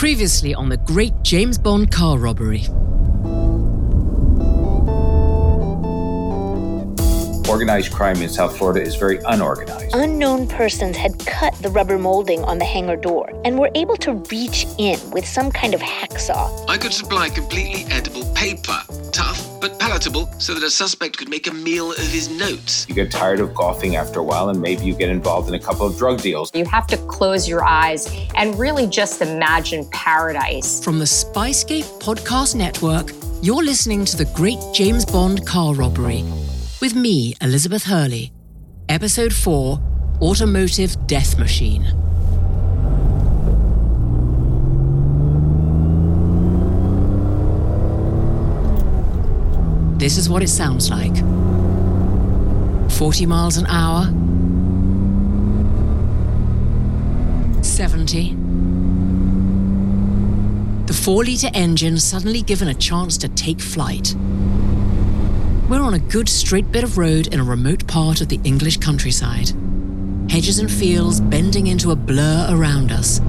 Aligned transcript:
Previously 0.00 0.54
on 0.54 0.70
the 0.70 0.78
great 0.78 1.12
James 1.20 1.58
Bond 1.58 1.92
car 1.92 2.16
robbery. 2.16 2.64
Organized 7.46 7.92
crime 7.92 8.16
in 8.22 8.30
South 8.30 8.56
Florida 8.56 8.80
is 8.80 8.96
very 8.96 9.18
unorganized. 9.26 9.94
Unknown 9.94 10.48
persons 10.48 10.96
had 10.96 11.18
cut 11.26 11.52
the 11.56 11.68
rubber 11.68 11.98
molding 11.98 12.42
on 12.44 12.56
the 12.56 12.64
hangar 12.64 12.96
door 12.96 13.30
and 13.44 13.58
were 13.58 13.70
able 13.74 13.98
to 13.98 14.14
reach 14.30 14.66
in 14.78 14.98
with 15.10 15.26
some 15.26 15.52
kind 15.52 15.74
of 15.74 15.82
hacksaw. 15.82 16.48
I 16.66 16.78
could 16.78 16.94
supply 16.94 17.28
completely 17.28 17.84
edible 17.92 18.24
paper, 18.32 18.80
tough 19.12 19.49
but 19.60 19.78
palatable, 19.78 20.32
so 20.38 20.54
that 20.54 20.62
a 20.62 20.70
suspect 20.70 21.16
could 21.18 21.28
make 21.28 21.46
a 21.46 21.52
meal 21.52 21.92
of 21.92 21.98
his 21.98 22.28
notes. 22.28 22.86
You 22.88 22.94
get 22.94 23.10
tired 23.10 23.40
of 23.40 23.54
golfing 23.54 23.96
after 23.96 24.20
a 24.20 24.24
while, 24.24 24.48
and 24.48 24.60
maybe 24.60 24.84
you 24.84 24.94
get 24.94 25.08
involved 25.08 25.48
in 25.48 25.54
a 25.54 25.60
couple 25.60 25.86
of 25.86 25.96
drug 25.96 26.20
deals. 26.20 26.50
You 26.54 26.64
have 26.66 26.86
to 26.88 26.96
close 26.96 27.48
your 27.48 27.64
eyes 27.64 28.08
and 28.34 28.58
really 28.58 28.86
just 28.86 29.20
imagine 29.22 29.88
paradise. 29.90 30.82
From 30.82 30.98
the 30.98 31.06
Spicegate 31.06 31.84
Podcast 32.00 32.54
Network, 32.54 33.12
you're 33.42 33.62
listening 33.64 34.04
to 34.06 34.16
the 34.16 34.26
great 34.36 34.58
James 34.72 35.04
Bond 35.04 35.46
car 35.46 35.74
robbery 35.74 36.24
with 36.80 36.94
me, 36.94 37.34
Elizabeth 37.42 37.84
Hurley. 37.84 38.32
Episode 38.88 39.32
4 39.34 39.78
Automotive 40.22 41.06
Death 41.06 41.38
Machine. 41.38 41.84
This 50.00 50.16
is 50.16 50.30
what 50.30 50.42
it 50.42 50.48
sounds 50.48 50.88
like 50.88 51.14
40 52.90 53.26
miles 53.26 53.58
an 53.58 53.66
hour, 53.66 54.06
70. 57.62 58.34
The 60.86 60.94
4 60.94 61.24
litre 61.24 61.50
engine 61.52 61.98
suddenly 61.98 62.40
given 62.40 62.68
a 62.68 62.74
chance 62.74 63.18
to 63.18 63.28
take 63.28 63.60
flight. 63.60 64.14
We're 65.68 65.82
on 65.82 65.92
a 65.92 65.98
good 65.98 66.30
straight 66.30 66.72
bit 66.72 66.82
of 66.82 66.96
road 66.96 67.26
in 67.26 67.38
a 67.38 67.44
remote 67.44 67.86
part 67.86 68.22
of 68.22 68.30
the 68.30 68.40
English 68.42 68.78
countryside. 68.78 69.52
Hedges 70.30 70.60
and 70.60 70.70
fields 70.70 71.20
bending 71.20 71.66
into 71.66 71.90
a 71.90 71.96
blur 71.96 72.46
around 72.48 72.90
us. 72.90 73.20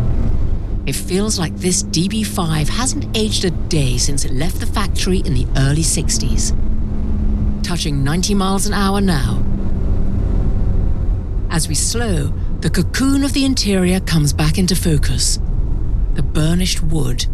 It 0.86 0.96
feels 0.96 1.38
like 1.38 1.56
this 1.58 1.84
DB5 1.84 2.70
hasn't 2.70 3.06
aged 3.16 3.44
a 3.44 3.52
day 3.52 3.98
since 3.98 4.24
it 4.26 4.32
left 4.32 4.62
the 4.62 4.66
factory 4.66 5.20
in 5.20 5.34
the 5.34 5.46
early 5.58 5.84
60s. 5.84 6.61
Touching 7.64 8.04
90 8.04 8.34
miles 8.36 8.66
an 8.66 8.74
hour 8.74 9.02
now. 9.02 9.42
As 11.50 11.68
we 11.68 11.76
slow, 11.76 12.28
the 12.60 12.70
cocoon 12.70 13.24
of 13.24 13.34
the 13.34 13.46
interior 13.46 14.00
comes 14.00 14.34
back 14.34 14.58
into 14.58 14.76
focus. 14.76 15.40
The 16.14 16.24
burnished 16.24 16.82
wood, 16.84 17.26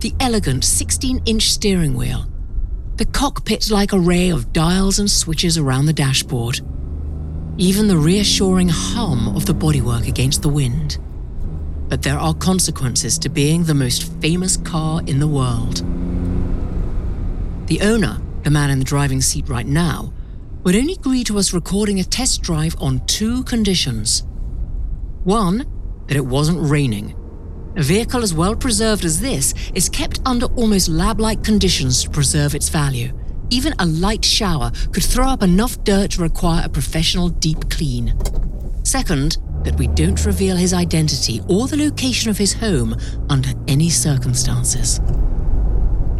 the 0.00 0.12
elegant 0.20 0.64
16 0.64 1.22
inch 1.26 1.50
steering 1.50 1.94
wheel, 1.94 2.26
the 2.96 3.04
cockpit 3.06 3.70
like 3.70 3.92
array 3.92 4.30
of 4.30 4.52
dials 4.52 4.98
and 4.98 5.10
switches 5.10 5.58
around 5.58 5.86
the 5.86 5.92
dashboard, 5.92 6.60
even 7.56 7.88
the 7.88 7.96
reassuring 7.96 8.68
hum 8.68 9.34
of 9.36 9.46
the 9.46 9.54
bodywork 9.54 10.08
against 10.08 10.42
the 10.42 10.48
wind. 10.48 10.98
But 11.88 12.02
there 12.02 12.18
are 12.18 12.34
consequences 12.34 13.18
to 13.18 13.28
being 13.28 13.64
the 13.64 13.74
most 13.74 14.12
famous 14.20 14.56
car 14.56 15.02
in 15.06 15.20
the 15.20 15.28
world. 15.28 15.76
The 17.66 17.80
owner, 17.80 18.20
the 18.44 18.50
man 18.50 18.70
in 18.70 18.78
the 18.78 18.84
driving 18.84 19.20
seat 19.20 19.48
right 19.48 19.66
now, 19.66 20.12
would 20.62 20.76
only 20.76 20.94
agree 20.94 21.24
to 21.24 21.38
us 21.38 21.52
recording 21.52 21.98
a 22.00 22.04
test 22.04 22.42
drive 22.42 22.76
on 22.78 23.04
two 23.06 23.42
conditions. 23.44 24.22
One, 25.24 25.66
that 26.06 26.16
it 26.16 26.24
wasn't 26.24 26.70
raining. 26.70 27.16
A 27.76 27.82
vehicle 27.82 28.22
as 28.22 28.32
well 28.32 28.54
preserved 28.54 29.04
as 29.04 29.20
this 29.20 29.52
is 29.74 29.88
kept 29.88 30.20
under 30.24 30.46
almost 30.54 30.88
lab 30.88 31.18
like 31.18 31.42
conditions 31.42 32.04
to 32.04 32.10
preserve 32.10 32.54
its 32.54 32.68
value. 32.68 33.12
Even 33.50 33.74
a 33.78 33.86
light 33.86 34.24
shower 34.24 34.70
could 34.92 35.04
throw 35.04 35.28
up 35.28 35.42
enough 35.42 35.82
dirt 35.84 36.12
to 36.12 36.22
require 36.22 36.62
a 36.64 36.68
professional 36.68 37.28
deep 37.28 37.68
clean. 37.70 38.14
Second, 38.84 39.38
that 39.64 39.76
we 39.76 39.86
don't 39.88 40.24
reveal 40.24 40.56
his 40.56 40.72
identity 40.74 41.40
or 41.48 41.66
the 41.66 41.76
location 41.76 42.30
of 42.30 42.38
his 42.38 42.52
home 42.52 42.96
under 43.28 43.48
any 43.66 43.90
circumstances. 43.90 45.00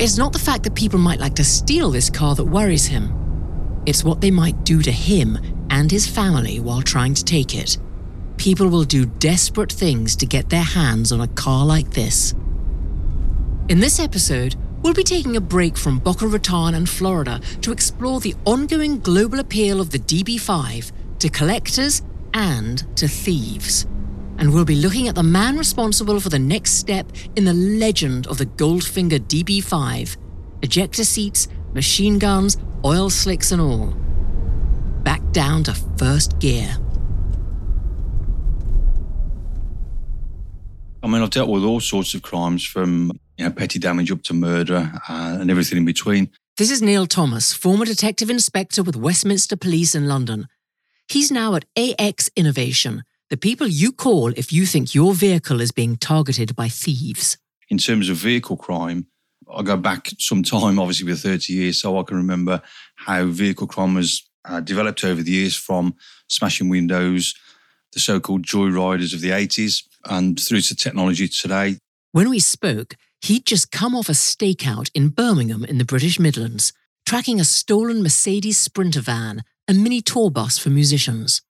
It's 0.05 0.19
not 0.19 0.35
the 0.35 0.39
fact 0.39 0.65
that 0.65 0.75
people 0.75 0.99
might 0.99 1.19
like 1.19 1.35
to 1.37 1.45
steal 1.45 1.91
this 1.91 2.11
car 2.11 2.35
that 2.35 2.45
worries 2.45 2.85
him. 2.85 3.83
It's 3.87 4.05
what 4.05 4.21
they 4.21 4.31
might 4.31 4.63
do 4.63 4.83
to 4.83 4.93
him 4.93 5.39
and 5.71 5.91
his 5.91 6.07
family 6.07 6.61
while 6.61 6.83
trying 6.83 7.15
to 7.15 7.25
take 7.25 7.55
it. 7.55 7.79
People 8.37 8.69
will 8.69 8.85
do 8.85 9.07
desperate 9.07 9.73
things 9.73 10.15
to 10.17 10.27
get 10.27 10.51
their 10.51 10.63
hands 10.63 11.11
on 11.11 11.23
a 11.23 11.29
car 11.29 11.65
like 11.65 11.89
this. 11.93 12.35
In 13.71 13.81
this 13.81 13.99
episode, 13.99 14.57
we'll 14.83 14.93
be 14.93 15.05
taking 15.05 15.39
a 15.39 15.41
break 15.41 15.75
from 15.75 16.01
Boca 16.01 16.27
Raton 16.27 16.75
and 16.75 16.87
Florida 16.87 17.41
to 17.63 17.73
explore 17.73 18.21
the 18.21 18.35
ongoing 18.45 19.01
global 19.01 19.41
appeal 19.41 19.81
of 19.81 19.89
the 19.89 20.01
DB5 20.01 20.93
to 21.21 21.31
collectors 21.31 22.03
and 22.35 22.85
to 22.99 23.09
thieves. 23.09 23.87
And 24.39 24.53
we'll 24.53 24.65
be 24.65 24.75
looking 24.75 25.09
at 25.09 25.15
the 25.15 25.23
man 25.23 25.57
responsible 25.57 26.21
for 26.21 26.29
the 26.29 26.39
next 26.39 26.73
step 26.73 27.11
in 27.37 27.45
the 27.45 27.55
legend 27.55 28.27
of 28.27 28.39
the 28.39 28.47
Goldfinger 28.47 29.21
DB5 29.21 30.17
ejector 30.63 31.05
seats, 31.05 31.47
machine 31.75 32.19
guns, 32.19 32.57
oil 32.85 33.11
slicks, 33.11 33.53
and 33.53 33.61
all. 33.61 33.89
Back 35.03 35.21
down 35.33 35.63
to 35.65 35.75
first 35.99 36.39
gear. 36.39 36.77
I 41.03 41.07
mean, 41.07 41.21
I've 41.21 41.29
dealt 41.29 41.51
with 41.51 41.65
all 41.65 41.81
sorts 41.81 42.15
of 42.15 42.23
crimes 42.23 42.65
from 42.65 43.13
you 43.37 43.45
know 43.45 43.51
petty 43.51 43.79
damage 43.79 44.11
up 44.11 44.23
to 44.23 44.35
murder 44.35 44.91
uh, 45.09 45.37
and 45.39 45.51
everything 45.51 45.79
in 45.79 45.85
between. 45.85 46.31
This 46.57 46.71
is 46.71 46.81
Neil 46.81 47.07
Thomas, 47.07 47.53
former 47.53 47.85
detective 47.85 48.31
inspector 48.31 48.83
with 48.83 48.97
Westminster 48.97 49.57
Police 49.57 49.95
in 49.95 50.09
London. 50.09 50.49
He's 51.09 51.31
now 51.31 51.57
at 51.57 51.67
AX 51.77 52.31
Innovation, 52.37 53.03
the 53.31 53.37
people 53.37 53.67
you 53.67 53.93
call 53.93 54.29
if 54.37 54.53
you 54.53 54.67
think 54.67 54.95
your 54.95 55.15
vehicle 55.15 55.61
is 55.61 55.73
being 55.73 55.97
targeted 55.97 56.55
by 56.55 56.69
thieves. 56.69 57.39
In 57.69 57.79
terms 57.79 58.09
of 58.09 58.17
vehicle 58.17 58.57
crime, 58.57 59.07
I 59.53 59.63
go 59.63 59.77
back 59.77 60.11
some 60.19 60.43
time, 60.43 60.79
obviously 60.79 61.07
with 61.07 61.23
30 61.23 61.53
years, 61.53 61.81
so 61.81 61.99
I 61.99 62.03
can 62.03 62.17
remember 62.17 62.63
how 62.97 63.27
vehicle 63.27 63.67
crime 63.67 63.95
was 63.95 64.29
uh, 64.45 64.61
developed 64.61 65.05
over 65.05 65.23
the 65.23 65.31
years 65.31 65.57
from 65.57 65.95
smashing 66.29 66.69
windows, 66.69 67.35
the 67.93 68.01
so-called 68.01 68.43
joyriders 68.43 69.15
of 69.15 69.21
the 69.21 69.31
80s, 69.31 69.85
and 70.05 70.39
through 70.39 70.61
to 70.63 70.75
technology 70.75 71.29
today. 71.29 71.79
When 72.13 72.29
we 72.29 72.39
spoke, 72.39 72.97
he'd 73.23 73.47
just 73.47 73.71
come 73.71 73.95
off 73.95 74.09
a 74.09 74.13
stakeout 74.13 74.91
in 74.95 75.09
Birmingham 75.09 75.65
in 75.65 75.79
the 75.79 75.85
British 75.85 76.19
Midlands, 76.19 76.73
tracking 77.07 77.41
a 77.41 77.45
stolen 77.45 78.03
Mercedes 78.03 78.59
Sprinter 78.59 79.01
van, 79.01 79.43
a 79.67 79.75
mini 79.75 80.01
tour 80.01 80.31
bus 80.31 80.59
for 80.59 80.71
musicians. 80.71 81.43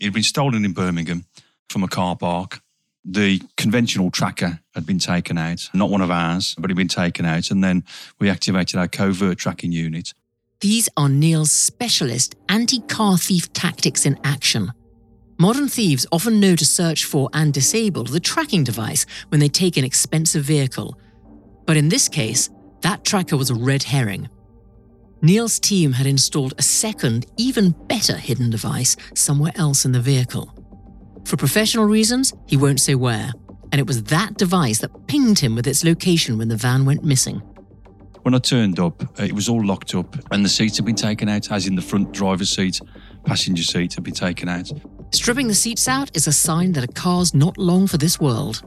It 0.00 0.04
had 0.04 0.14
been 0.14 0.22
stolen 0.22 0.64
in 0.64 0.72
Birmingham 0.72 1.24
from 1.68 1.82
a 1.82 1.88
car 1.88 2.16
park. 2.16 2.60
The 3.04 3.42
conventional 3.56 4.10
tracker 4.10 4.60
had 4.74 4.86
been 4.86 4.98
taken 4.98 5.36
out, 5.36 5.68
not 5.74 5.90
one 5.90 6.00
of 6.00 6.10
ours, 6.10 6.54
but 6.58 6.70
it 6.70 6.72
had 6.72 6.78
been 6.78 6.88
taken 6.88 7.26
out. 7.26 7.50
And 7.50 7.62
then 7.62 7.84
we 8.18 8.30
activated 8.30 8.78
our 8.78 8.88
covert 8.88 9.38
tracking 9.38 9.72
unit. 9.72 10.14
These 10.60 10.88
are 10.96 11.08
Neil's 11.08 11.52
specialist 11.52 12.34
anti 12.48 12.80
car 12.80 13.18
thief 13.18 13.52
tactics 13.52 14.06
in 14.06 14.18
action. 14.24 14.72
Modern 15.38 15.68
thieves 15.68 16.06
often 16.12 16.40
know 16.40 16.56
to 16.56 16.64
search 16.64 17.04
for 17.04 17.28
and 17.34 17.52
disable 17.52 18.04
the 18.04 18.20
tracking 18.20 18.64
device 18.64 19.04
when 19.28 19.40
they 19.40 19.48
take 19.48 19.76
an 19.76 19.84
expensive 19.84 20.44
vehicle. 20.44 20.98
But 21.66 21.76
in 21.76 21.88
this 21.88 22.08
case, 22.08 22.50
that 22.82 23.04
tracker 23.04 23.36
was 23.36 23.50
a 23.50 23.54
red 23.54 23.82
herring. 23.82 24.28
Neil's 25.24 25.58
team 25.58 25.92
had 25.92 26.06
installed 26.06 26.52
a 26.58 26.62
second, 26.62 27.24
even 27.38 27.70
better 27.70 28.14
hidden 28.14 28.50
device 28.50 28.94
somewhere 29.14 29.52
else 29.54 29.86
in 29.86 29.92
the 29.92 30.00
vehicle. 30.00 30.52
For 31.24 31.38
professional 31.38 31.86
reasons, 31.86 32.34
he 32.46 32.58
won't 32.58 32.78
say 32.78 32.94
where, 32.94 33.32
and 33.72 33.80
it 33.80 33.86
was 33.86 34.02
that 34.02 34.36
device 34.36 34.80
that 34.80 35.06
pinged 35.06 35.38
him 35.38 35.54
with 35.54 35.66
its 35.66 35.82
location 35.82 36.36
when 36.36 36.48
the 36.48 36.56
van 36.56 36.84
went 36.84 37.04
missing. 37.04 37.38
When 38.20 38.34
I 38.34 38.38
turned 38.38 38.78
up, 38.78 39.02
uh, 39.18 39.22
it 39.22 39.32
was 39.32 39.48
all 39.48 39.64
locked 39.64 39.94
up 39.94 40.14
and 40.30 40.44
the 40.44 40.48
seats 40.50 40.76
had 40.76 40.84
been 40.84 40.94
taken 40.94 41.30
out, 41.30 41.50
as 41.50 41.66
in 41.66 41.74
the 41.74 41.80
front 41.80 42.12
driver's 42.12 42.54
seat, 42.54 42.78
passenger 43.24 43.62
seat 43.62 43.94
had 43.94 44.04
been 44.04 44.12
taken 44.12 44.50
out. 44.50 44.70
Stripping 45.14 45.48
the 45.48 45.54
seats 45.54 45.88
out 45.88 46.14
is 46.14 46.26
a 46.26 46.32
sign 46.32 46.72
that 46.72 46.84
a 46.84 46.92
car's 46.92 47.32
not 47.32 47.56
long 47.56 47.86
for 47.86 47.96
this 47.96 48.20
world. 48.20 48.62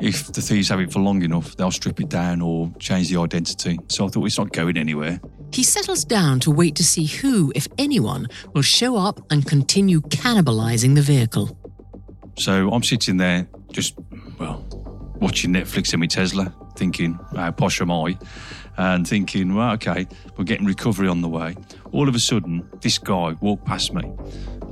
If 0.00 0.32
the 0.32 0.40
thieves 0.40 0.68
have 0.70 0.80
it 0.80 0.92
for 0.92 0.98
long 0.98 1.22
enough, 1.22 1.56
they'll 1.56 1.70
strip 1.70 2.00
it 2.00 2.08
down 2.08 2.42
or 2.42 2.72
change 2.80 3.08
the 3.08 3.20
identity. 3.20 3.78
So 3.86 4.06
I 4.06 4.08
thought 4.08 4.26
it's 4.26 4.38
not 4.38 4.52
going 4.52 4.76
anywhere. 4.76 5.20
He 5.52 5.62
settles 5.62 6.04
down 6.04 6.40
to 6.40 6.50
wait 6.50 6.74
to 6.76 6.84
see 6.84 7.04
who, 7.04 7.52
if 7.54 7.68
anyone, 7.76 8.26
will 8.54 8.62
show 8.62 8.96
up 8.96 9.20
and 9.30 9.46
continue 9.46 10.00
cannibalizing 10.00 10.94
the 10.94 11.02
vehicle. 11.02 11.58
So 12.38 12.70
I'm 12.72 12.82
sitting 12.82 13.18
there, 13.18 13.46
just, 13.70 13.94
well, 14.38 14.64
watching 15.20 15.52
Netflix 15.52 15.92
in 15.92 16.00
my 16.00 16.06
Tesla, 16.06 16.54
thinking, 16.76 17.18
how 17.36 17.50
posh 17.50 17.82
am 17.82 17.90
I? 17.90 18.16
And 18.78 19.06
thinking, 19.06 19.54
well, 19.54 19.72
okay, 19.74 20.06
we're 20.38 20.44
getting 20.44 20.66
recovery 20.66 21.06
on 21.06 21.20
the 21.20 21.28
way. 21.28 21.54
All 21.92 22.08
of 22.08 22.14
a 22.14 22.18
sudden, 22.18 22.66
this 22.80 22.96
guy 22.96 23.36
walked 23.42 23.66
past 23.66 23.92
me, 23.92 24.10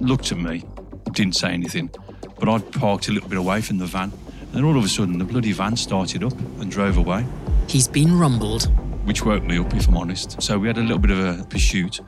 looked 0.00 0.32
at 0.32 0.38
me, 0.38 0.64
didn't 1.12 1.36
say 1.36 1.50
anything, 1.50 1.90
but 2.38 2.48
I'd 2.48 2.72
parked 2.72 3.08
a 3.08 3.12
little 3.12 3.28
bit 3.28 3.38
away 3.38 3.60
from 3.60 3.76
the 3.76 3.86
van 3.86 4.12
And 4.40 4.52
Then 4.54 4.64
all 4.64 4.78
of 4.78 4.84
a 4.84 4.88
sudden, 4.88 5.18
the 5.18 5.24
bloody 5.26 5.52
van 5.52 5.76
started 5.76 6.24
up 6.24 6.38
and 6.58 6.70
drove 6.70 6.96
away, 6.96 7.26
He's 7.68 7.86
been 7.86 8.18
rumbled. 8.18 8.68
Which 9.04 9.24
woke 9.24 9.44
me 9.44 9.58
up, 9.58 9.72
if 9.74 9.88
I'm 9.88 9.96
honest. 9.96 10.40
So 10.42 10.58
we 10.58 10.68
had 10.68 10.78
a 10.78 10.82
little 10.82 10.98
bit 10.98 11.10
of 11.10 11.18
a 11.40 11.44
pursuit, 11.44 12.00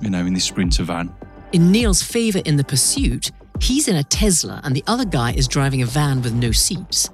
you 0.00 0.10
know, 0.10 0.24
in 0.26 0.34
this 0.34 0.44
Sprinter 0.44 0.84
van. 0.84 1.14
In 1.52 1.70
Neil's 1.70 2.02
favour 2.02 2.40
in 2.44 2.56
the 2.56 2.64
pursuit, 2.64 3.30
he's 3.60 3.88
in 3.88 3.96
a 3.96 4.02
Tesla 4.04 4.60
and 4.64 4.74
the 4.74 4.84
other 4.86 5.04
guy 5.04 5.32
is 5.32 5.46
driving 5.46 5.82
a 5.82 5.86
van 5.86 6.22
with 6.22 6.34
no 6.34 6.50
seats. 6.52 7.10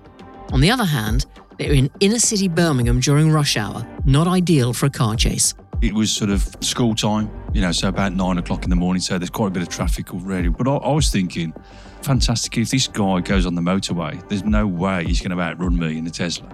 On 0.52 0.60
the 0.60 0.70
other 0.70 0.84
hand, 0.84 1.26
they're 1.58 1.72
in 1.72 1.90
inner 2.00 2.18
city 2.18 2.48
Birmingham 2.48 3.00
during 3.00 3.30
rush 3.30 3.56
hour, 3.56 3.86
not 4.04 4.26
ideal 4.26 4.72
for 4.72 4.86
a 4.86 4.90
car 4.90 5.14
chase. 5.14 5.54
It 5.82 5.94
was 5.94 6.10
sort 6.10 6.30
of 6.30 6.56
school 6.60 6.94
time, 6.94 7.30
you 7.52 7.60
know, 7.60 7.72
so 7.72 7.88
about 7.88 8.12
nine 8.12 8.38
o'clock 8.38 8.64
in 8.64 8.70
the 8.70 8.76
morning. 8.76 9.00
So 9.00 9.18
there's 9.18 9.30
quite 9.30 9.48
a 9.48 9.50
bit 9.50 9.62
of 9.62 9.68
traffic 9.68 10.12
already. 10.12 10.48
But 10.48 10.68
I, 10.68 10.76
I 10.76 10.92
was 10.92 11.10
thinking, 11.10 11.54
fantastic, 12.02 12.56
if 12.58 12.70
this 12.70 12.88
guy 12.88 13.20
goes 13.20 13.46
on 13.46 13.54
the 13.54 13.62
motorway, 13.62 14.26
there's 14.28 14.44
no 14.44 14.66
way 14.66 15.04
he's 15.04 15.20
going 15.20 15.36
to 15.36 15.42
outrun 15.42 15.78
me 15.78 15.98
in 15.98 16.04
the 16.04 16.10
Tesla. 16.10 16.48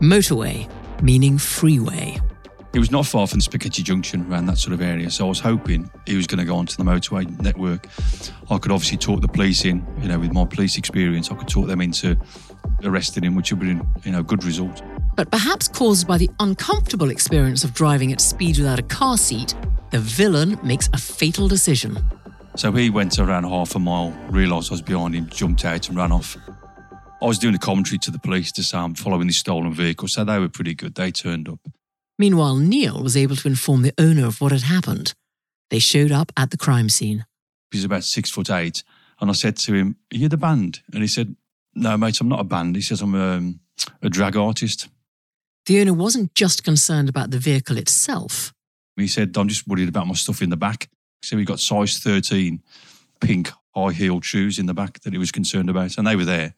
Motorway, 0.00 0.68
meaning 1.02 1.36
freeway. 1.36 2.18
It 2.74 2.78
was 2.78 2.90
not 2.90 3.04
far 3.04 3.26
from 3.26 3.42
Spaghetti 3.42 3.82
Junction, 3.82 4.26
around 4.30 4.46
that 4.46 4.56
sort 4.56 4.72
of 4.72 4.80
area. 4.80 5.10
So 5.10 5.26
I 5.26 5.28
was 5.28 5.40
hoping 5.40 5.90
he 6.06 6.16
was 6.16 6.26
going 6.26 6.38
to 6.38 6.44
go 6.46 6.56
onto 6.56 6.74
the 6.76 6.84
motorway 6.84 7.28
network. 7.42 7.86
I 8.48 8.56
could 8.56 8.72
obviously 8.72 8.96
talk 8.96 9.20
the 9.20 9.28
police 9.28 9.66
in, 9.66 9.86
you 10.00 10.08
know, 10.08 10.18
with 10.18 10.32
my 10.32 10.46
police 10.46 10.78
experience, 10.78 11.30
I 11.30 11.34
could 11.34 11.48
talk 11.48 11.66
them 11.66 11.82
into 11.82 12.16
arresting 12.82 13.24
him, 13.24 13.34
which 13.34 13.52
would 13.52 13.62
have 13.62 13.78
been, 13.78 13.86
you 14.04 14.12
know, 14.12 14.20
a 14.20 14.22
good 14.22 14.42
result. 14.42 14.82
But 15.14 15.30
perhaps 15.30 15.68
caused 15.68 16.08
by 16.08 16.16
the 16.16 16.30
uncomfortable 16.40 17.10
experience 17.10 17.62
of 17.62 17.74
driving 17.74 18.10
at 18.10 18.20
speed 18.22 18.56
without 18.56 18.78
a 18.78 18.82
car 18.82 19.18
seat, 19.18 19.54
the 19.90 19.98
villain 19.98 20.58
makes 20.62 20.88
a 20.94 20.98
fatal 20.98 21.48
decision. 21.48 21.98
So 22.56 22.72
he 22.72 22.88
went 22.88 23.18
around 23.18 23.44
half 23.44 23.74
a 23.74 23.78
mile, 23.78 24.12
realised 24.30 24.70
I 24.70 24.74
was 24.74 24.82
behind 24.82 25.14
him, 25.14 25.28
jumped 25.28 25.66
out 25.66 25.88
and 25.88 25.98
ran 25.98 26.12
off. 26.12 26.38
I 27.22 27.26
was 27.26 27.38
doing 27.38 27.54
a 27.54 27.58
commentary 27.58 27.98
to 28.00 28.10
the 28.10 28.18
police 28.18 28.50
to 28.52 28.64
say 28.64 28.76
I'm 28.76 28.96
following 28.96 29.28
this 29.28 29.36
stolen 29.36 29.72
vehicle, 29.72 30.08
so 30.08 30.24
they 30.24 30.40
were 30.40 30.48
pretty 30.48 30.74
good. 30.74 30.96
They 30.96 31.12
turned 31.12 31.48
up. 31.48 31.60
Meanwhile, 32.18 32.56
Neil 32.56 33.00
was 33.00 33.16
able 33.16 33.36
to 33.36 33.48
inform 33.48 33.82
the 33.82 33.94
owner 33.96 34.26
of 34.26 34.40
what 34.40 34.50
had 34.50 34.62
happened. 34.62 35.14
They 35.70 35.78
showed 35.78 36.10
up 36.10 36.32
at 36.36 36.50
the 36.50 36.56
crime 36.56 36.88
scene. 36.88 37.24
He's 37.70 37.84
about 37.84 38.04
six 38.04 38.30
foot 38.30 38.50
eight. 38.50 38.82
And 39.20 39.30
I 39.30 39.34
said 39.34 39.56
to 39.58 39.72
him, 39.72 39.96
Are 40.12 40.16
you 40.16 40.28
the 40.28 40.36
band? 40.36 40.80
And 40.92 41.00
he 41.00 41.06
said, 41.06 41.36
No, 41.74 41.96
mate, 41.96 42.20
I'm 42.20 42.28
not 42.28 42.40
a 42.40 42.44
band. 42.44 42.74
He 42.74 42.82
says, 42.82 43.00
I'm 43.00 43.14
um, 43.14 43.60
a 44.02 44.10
drag 44.10 44.36
artist. 44.36 44.88
The 45.66 45.80
owner 45.80 45.94
wasn't 45.94 46.34
just 46.34 46.64
concerned 46.64 47.08
about 47.08 47.30
the 47.30 47.38
vehicle 47.38 47.78
itself. 47.78 48.52
He 48.96 49.06
said, 49.06 49.36
I'm 49.36 49.48
just 49.48 49.66
worried 49.68 49.88
about 49.88 50.08
my 50.08 50.14
stuff 50.14 50.42
in 50.42 50.50
the 50.50 50.56
back. 50.56 50.90
So 51.22 51.36
we 51.36 51.44
got 51.44 51.60
size 51.60 51.98
13 51.98 52.60
pink 53.20 53.52
high 53.76 53.92
heeled 53.92 54.24
shoes 54.24 54.58
in 54.58 54.66
the 54.66 54.74
back 54.74 55.00
that 55.00 55.12
he 55.12 55.18
was 55.18 55.30
concerned 55.30 55.70
about. 55.70 55.96
And 55.96 56.06
they 56.06 56.16
were 56.16 56.24
there. 56.24 56.54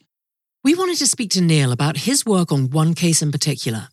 We 0.64 0.74
wanted 0.74 0.96
to 1.00 1.06
speak 1.06 1.28
to 1.32 1.42
Neil 1.42 1.72
about 1.72 1.98
his 1.98 2.24
work 2.24 2.50
on 2.50 2.70
one 2.70 2.94
case 2.94 3.20
in 3.20 3.30
particular. 3.30 3.88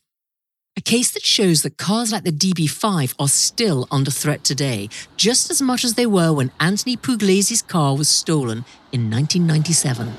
A 0.78 0.82
case 0.82 1.12
that 1.12 1.26
shows 1.26 1.64
that 1.64 1.76
cars 1.76 2.14
like 2.14 2.24
the 2.24 2.32
DB5 2.32 3.14
are 3.20 3.28
still 3.28 3.90
under 3.92 4.10
threat 4.10 4.46
today, 4.46 4.88
just 5.18 5.52
as 5.52 5.62
much 5.62 5.84
as 5.84 5.96
they 5.96 6.06
were 6.06 6.32
when 6.32 6.50
Anthony 6.62 6.96
Pugliese's 6.96 7.62
car 7.62 7.98
was 7.98 8.08
stolen 8.08 8.64
in 8.94 9.12
1997. 9.12 10.14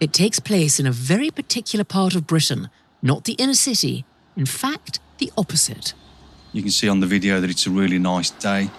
It 0.00 0.12
takes 0.12 0.40
place 0.40 0.80
in 0.80 0.88
a 0.88 0.90
very 0.90 1.30
particular 1.30 1.84
part 1.84 2.16
of 2.16 2.26
Britain, 2.26 2.68
not 3.00 3.26
the 3.26 3.34
inner 3.34 3.54
city, 3.54 4.04
in 4.36 4.44
fact, 4.44 4.98
the 5.18 5.30
opposite. 5.38 5.94
You 6.52 6.62
can 6.62 6.72
see 6.72 6.88
on 6.88 6.98
the 6.98 7.06
video 7.06 7.40
that 7.40 7.48
it's 7.48 7.68
a 7.68 7.70
really 7.70 8.00
nice 8.00 8.30
day. 8.30 8.70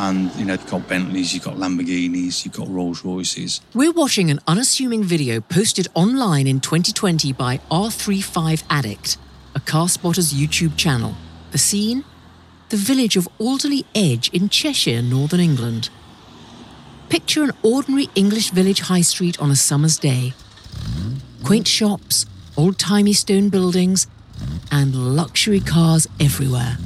And, 0.00 0.34
you 0.36 0.46
know, 0.46 0.54
you've 0.54 0.70
got 0.70 0.88
Bentleys, 0.88 1.34
you've 1.34 1.44
got 1.44 1.56
Lamborghinis, 1.56 2.46
you've 2.46 2.54
got 2.54 2.66
Rolls 2.70 3.04
Royces. 3.04 3.60
We're 3.74 3.92
watching 3.92 4.30
an 4.30 4.40
unassuming 4.46 5.04
video 5.04 5.42
posted 5.42 5.88
online 5.94 6.46
in 6.46 6.60
2020 6.60 7.34
by 7.34 7.58
R35 7.70 8.62
Addict, 8.70 9.18
a 9.54 9.60
car 9.60 9.90
spotter's 9.90 10.32
YouTube 10.32 10.78
channel. 10.78 11.16
The 11.50 11.58
scene? 11.58 12.06
The 12.70 12.78
village 12.78 13.18
of 13.18 13.28
Alderley 13.38 13.84
Edge 13.94 14.30
in 14.30 14.48
Cheshire, 14.48 15.02
Northern 15.02 15.40
England. 15.40 15.90
Picture 17.10 17.44
an 17.44 17.52
ordinary 17.62 18.08
English 18.14 18.52
village 18.52 18.80
high 18.80 19.02
street 19.02 19.38
on 19.38 19.50
a 19.50 19.56
summer's 19.56 19.98
day. 19.98 20.32
Quaint 21.44 21.68
shops, 21.68 22.24
old 22.56 22.78
timey 22.78 23.12
stone 23.12 23.50
buildings, 23.50 24.06
and 24.72 25.14
luxury 25.14 25.60
cars 25.60 26.06
everywhere. 26.18 26.78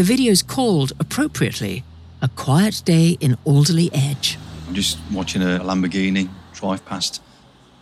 The 0.00 0.06
video's 0.06 0.42
called, 0.42 0.94
appropriately, 0.98 1.84
A 2.22 2.28
Quiet 2.28 2.80
Day 2.86 3.18
in 3.20 3.36
Alderley 3.44 3.90
Edge. 3.92 4.38
I'm 4.66 4.74
just 4.74 4.96
watching 5.12 5.42
a 5.42 5.60
Lamborghini 5.62 6.26
drive 6.54 6.82
past. 6.86 7.22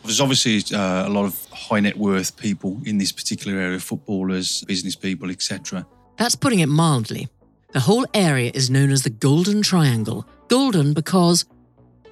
There's 0.02 0.20
obviously 0.20 0.76
uh, 0.76 1.06
a 1.06 1.10
lot 1.10 1.26
of 1.26 1.46
high 1.52 1.78
net 1.78 1.96
worth 1.96 2.36
people 2.36 2.80
in 2.84 2.98
this 2.98 3.12
particular 3.12 3.60
area 3.60 3.78
footballers, 3.78 4.64
business 4.64 4.96
people, 4.96 5.30
etc. 5.30 5.86
That's 6.16 6.34
putting 6.34 6.58
it 6.58 6.66
mildly. 6.66 7.28
The 7.70 7.78
whole 7.78 8.04
area 8.12 8.50
is 8.52 8.68
known 8.68 8.90
as 8.90 9.04
the 9.04 9.10
Golden 9.10 9.62
Triangle. 9.62 10.26
Golden 10.48 10.94
because, 10.94 11.44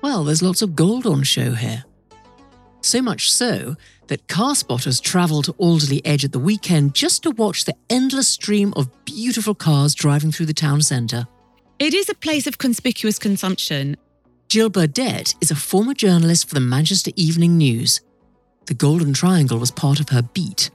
well, 0.02 0.22
there's 0.22 0.40
lots 0.40 0.62
of 0.62 0.76
gold 0.76 1.04
on 1.04 1.24
show 1.24 1.50
here. 1.50 1.82
So 2.80 3.02
much 3.02 3.32
so 3.32 3.74
that 4.08 4.28
car 4.28 4.54
spotters 4.54 5.00
travel 5.00 5.42
to 5.42 5.52
Alderley 5.52 6.00
Edge 6.04 6.24
at 6.24 6.32
the 6.32 6.38
weekend 6.38 6.94
just 6.94 7.22
to 7.22 7.30
watch 7.32 7.64
the 7.64 7.74
endless 7.90 8.28
stream 8.28 8.72
of 8.76 8.88
beautiful 9.04 9.54
cars 9.54 9.94
driving 9.94 10.32
through 10.32 10.46
the 10.46 10.54
town 10.54 10.82
centre. 10.82 11.26
It 11.78 11.92
is 11.92 12.08
a 12.08 12.14
place 12.14 12.46
of 12.46 12.58
conspicuous 12.58 13.18
consumption. 13.18 13.96
Jill 14.48 14.70
Burdett 14.70 15.34
is 15.40 15.50
a 15.50 15.56
former 15.56 15.94
journalist 15.94 16.48
for 16.48 16.54
the 16.54 16.60
Manchester 16.60 17.10
Evening 17.16 17.58
News. 17.58 18.00
The 18.66 18.74
Golden 18.74 19.12
Triangle 19.12 19.58
was 19.58 19.70
part 19.70 20.00
of 20.00 20.08
her 20.10 20.22
beat. 20.22 20.70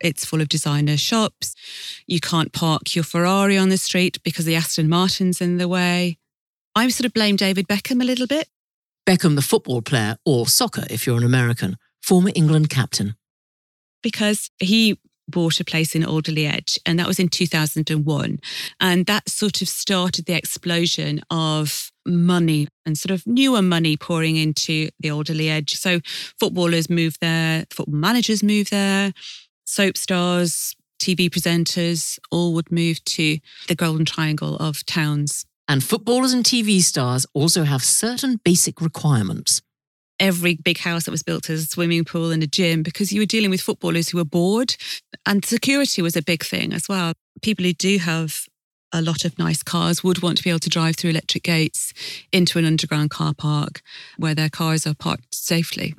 It's 0.00 0.24
full 0.24 0.40
of 0.40 0.48
designer 0.48 0.96
shops. 0.96 1.54
You 2.06 2.20
can't 2.20 2.52
park 2.52 2.94
your 2.94 3.04
Ferrari 3.04 3.58
on 3.58 3.68
the 3.68 3.76
street 3.76 4.22
because 4.22 4.44
the 4.44 4.56
Aston 4.56 4.88
Martin's 4.88 5.40
in 5.40 5.58
the 5.58 5.68
way. 5.68 6.18
I 6.74 6.88
sort 6.88 7.06
of 7.06 7.12
blame 7.12 7.36
David 7.36 7.66
Beckham 7.66 8.00
a 8.00 8.04
little 8.04 8.26
bit. 8.26 8.48
Beckham, 9.06 9.34
the 9.34 9.42
football 9.42 9.82
player, 9.82 10.16
or 10.24 10.46
soccer 10.46 10.84
if 10.90 11.06
you're 11.06 11.16
an 11.16 11.24
American, 11.24 11.76
former 12.02 12.30
England 12.34 12.70
captain. 12.70 13.14
because 14.02 14.48
he 14.60 14.96
bought 15.28 15.60
a 15.60 15.64
place 15.64 15.94
in 15.94 16.04
Alderley 16.04 16.46
Edge, 16.46 16.78
and 16.86 16.98
that 16.98 17.06
was 17.06 17.18
in 17.18 17.28
2001. 17.28 18.38
And 18.80 19.06
that 19.06 19.28
sort 19.28 19.60
of 19.60 19.68
started 19.68 20.24
the 20.24 20.34
explosion 20.34 21.20
of 21.30 21.90
money 22.06 22.68
and 22.86 22.96
sort 22.96 23.10
of 23.10 23.26
newer 23.26 23.60
money 23.60 23.96
pouring 23.96 24.36
into 24.36 24.88
the 25.00 25.10
Alderley 25.10 25.50
Edge. 25.50 25.74
So 25.74 26.00
footballers 26.40 26.88
move 26.88 27.16
there, 27.20 27.66
football 27.70 27.94
managers 27.94 28.42
move 28.42 28.70
there, 28.70 29.12
soap 29.64 29.96
stars, 29.96 30.74
TV 30.98 31.28
presenters 31.28 32.18
all 32.30 32.54
would 32.54 32.72
move 32.72 33.04
to 33.04 33.38
the 33.68 33.74
Golden 33.74 34.04
Triangle 34.04 34.56
of 34.56 34.84
towns. 34.86 35.44
And 35.68 35.84
footballers 35.84 36.32
and 36.32 36.44
TV 36.44 36.80
stars 36.80 37.26
also 37.34 37.64
have 37.64 37.84
certain 37.84 38.40
basic 38.42 38.80
requirements. 38.80 39.60
Every 40.20 40.56
big 40.56 40.78
house 40.78 41.04
that 41.04 41.10
was 41.10 41.22
built 41.22 41.46
has 41.46 41.62
a 41.62 41.66
swimming 41.66 42.04
pool 42.04 42.30
and 42.30 42.42
a 42.42 42.46
gym 42.46 42.82
because 42.82 43.12
you 43.12 43.20
were 43.20 43.26
dealing 43.26 43.50
with 43.50 43.60
footballers 43.60 44.08
who 44.08 44.18
were 44.18 44.24
bored. 44.24 44.74
And 45.26 45.44
security 45.44 46.02
was 46.02 46.16
a 46.16 46.22
big 46.22 46.44
thing 46.44 46.72
as 46.72 46.88
well. 46.88 47.12
People 47.42 47.64
who 47.64 47.72
do 47.72 47.98
have 47.98 48.46
a 48.92 49.02
lot 49.02 49.24
of 49.24 49.38
nice 49.38 49.62
cars 49.62 50.02
would 50.02 50.22
want 50.22 50.38
to 50.38 50.44
be 50.44 50.50
able 50.50 50.58
to 50.60 50.70
drive 50.70 50.96
through 50.96 51.10
electric 51.10 51.42
gates 51.42 51.92
into 52.32 52.58
an 52.58 52.64
underground 52.64 53.10
car 53.10 53.34
park 53.34 53.82
where 54.16 54.34
their 54.34 54.48
cars 54.48 54.86
are 54.86 54.94
parked 54.94 55.34
safely. 55.34 55.94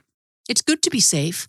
It's 0.48 0.62
good 0.62 0.82
to 0.84 0.90
be 0.90 1.00
safe. 1.00 1.48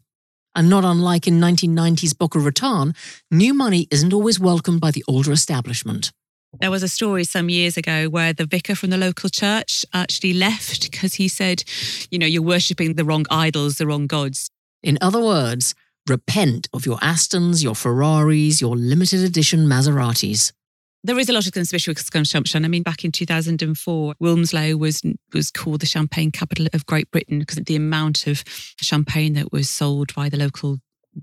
And 0.55 0.69
not 0.69 0.85
unlike 0.85 1.29
in 1.29 1.41
1990s 1.41 2.17
Boca 2.19 2.39
Raton, 2.39 2.95
new 3.31 3.55
money 3.55 3.87
isn't 3.91 4.13
always 4.13 4.41
welcomed 4.41 4.81
by 4.81 4.91
the 4.91 5.05
older 5.07 5.33
establishment. 5.33 6.13
There 6.59 6.71
was 6.71 6.83
a 6.83 6.89
story 6.89 7.25
some 7.25 7.49
years 7.49 7.77
ago 7.77 8.09
where 8.09 8.33
the 8.33 8.45
vicar 8.45 8.75
from 8.75 8.91
the 8.91 8.99
local 8.99 9.29
church 9.29 9.85
actually 9.95 10.33
left 10.33 10.91
because 10.91 11.15
he 11.15 11.29
said, 11.29 11.63
you 12.11 12.19
know, 12.19 12.27
you're 12.27 12.43
worshipping 12.43 12.95
the 12.95 13.05
wrong 13.05 13.25
idols, 13.31 13.79
the 13.79 13.87
wrong 13.87 14.07
gods. 14.07 14.51
In 14.83 14.99
other 15.01 15.21
words, 15.21 15.75
repent 16.09 16.69
of 16.73 16.87
your 16.87 16.99
Astons, 16.99 17.63
your 17.63 17.77
Ferraris, 17.77 18.61
your 18.61 18.77
limited 18.77 19.21
edition 19.21 19.67
Maseratis. 19.67 20.53
There 21.03 21.19
is 21.19 21.29
a 21.29 21.33
lot 21.33 21.47
of 21.47 21.53
conspicuous 21.53 22.11
consumption. 22.11 22.65
I 22.65 22.69
mean, 22.69 22.83
back 22.83 23.05
in 23.05 23.13
2004, 23.13 24.15
Wilmslow 24.21 24.79
was 24.79 25.03
was 25.33 25.51
called 25.51 25.81
the 25.81 25.87
champagne 25.87 26.31
capital 26.31 26.67
of 26.75 26.85
Great 26.85 27.11
Britain 27.11 27.39
because 27.39 27.57
of 27.57 27.65
the 27.67 27.77
amount 27.77 28.27
of 28.27 28.45
champagne 28.81 29.33
that 29.35 29.53
was 29.53 29.71
sold 29.71 30.15
by 30.15 30.29
the 30.29 30.37
local 30.37 30.79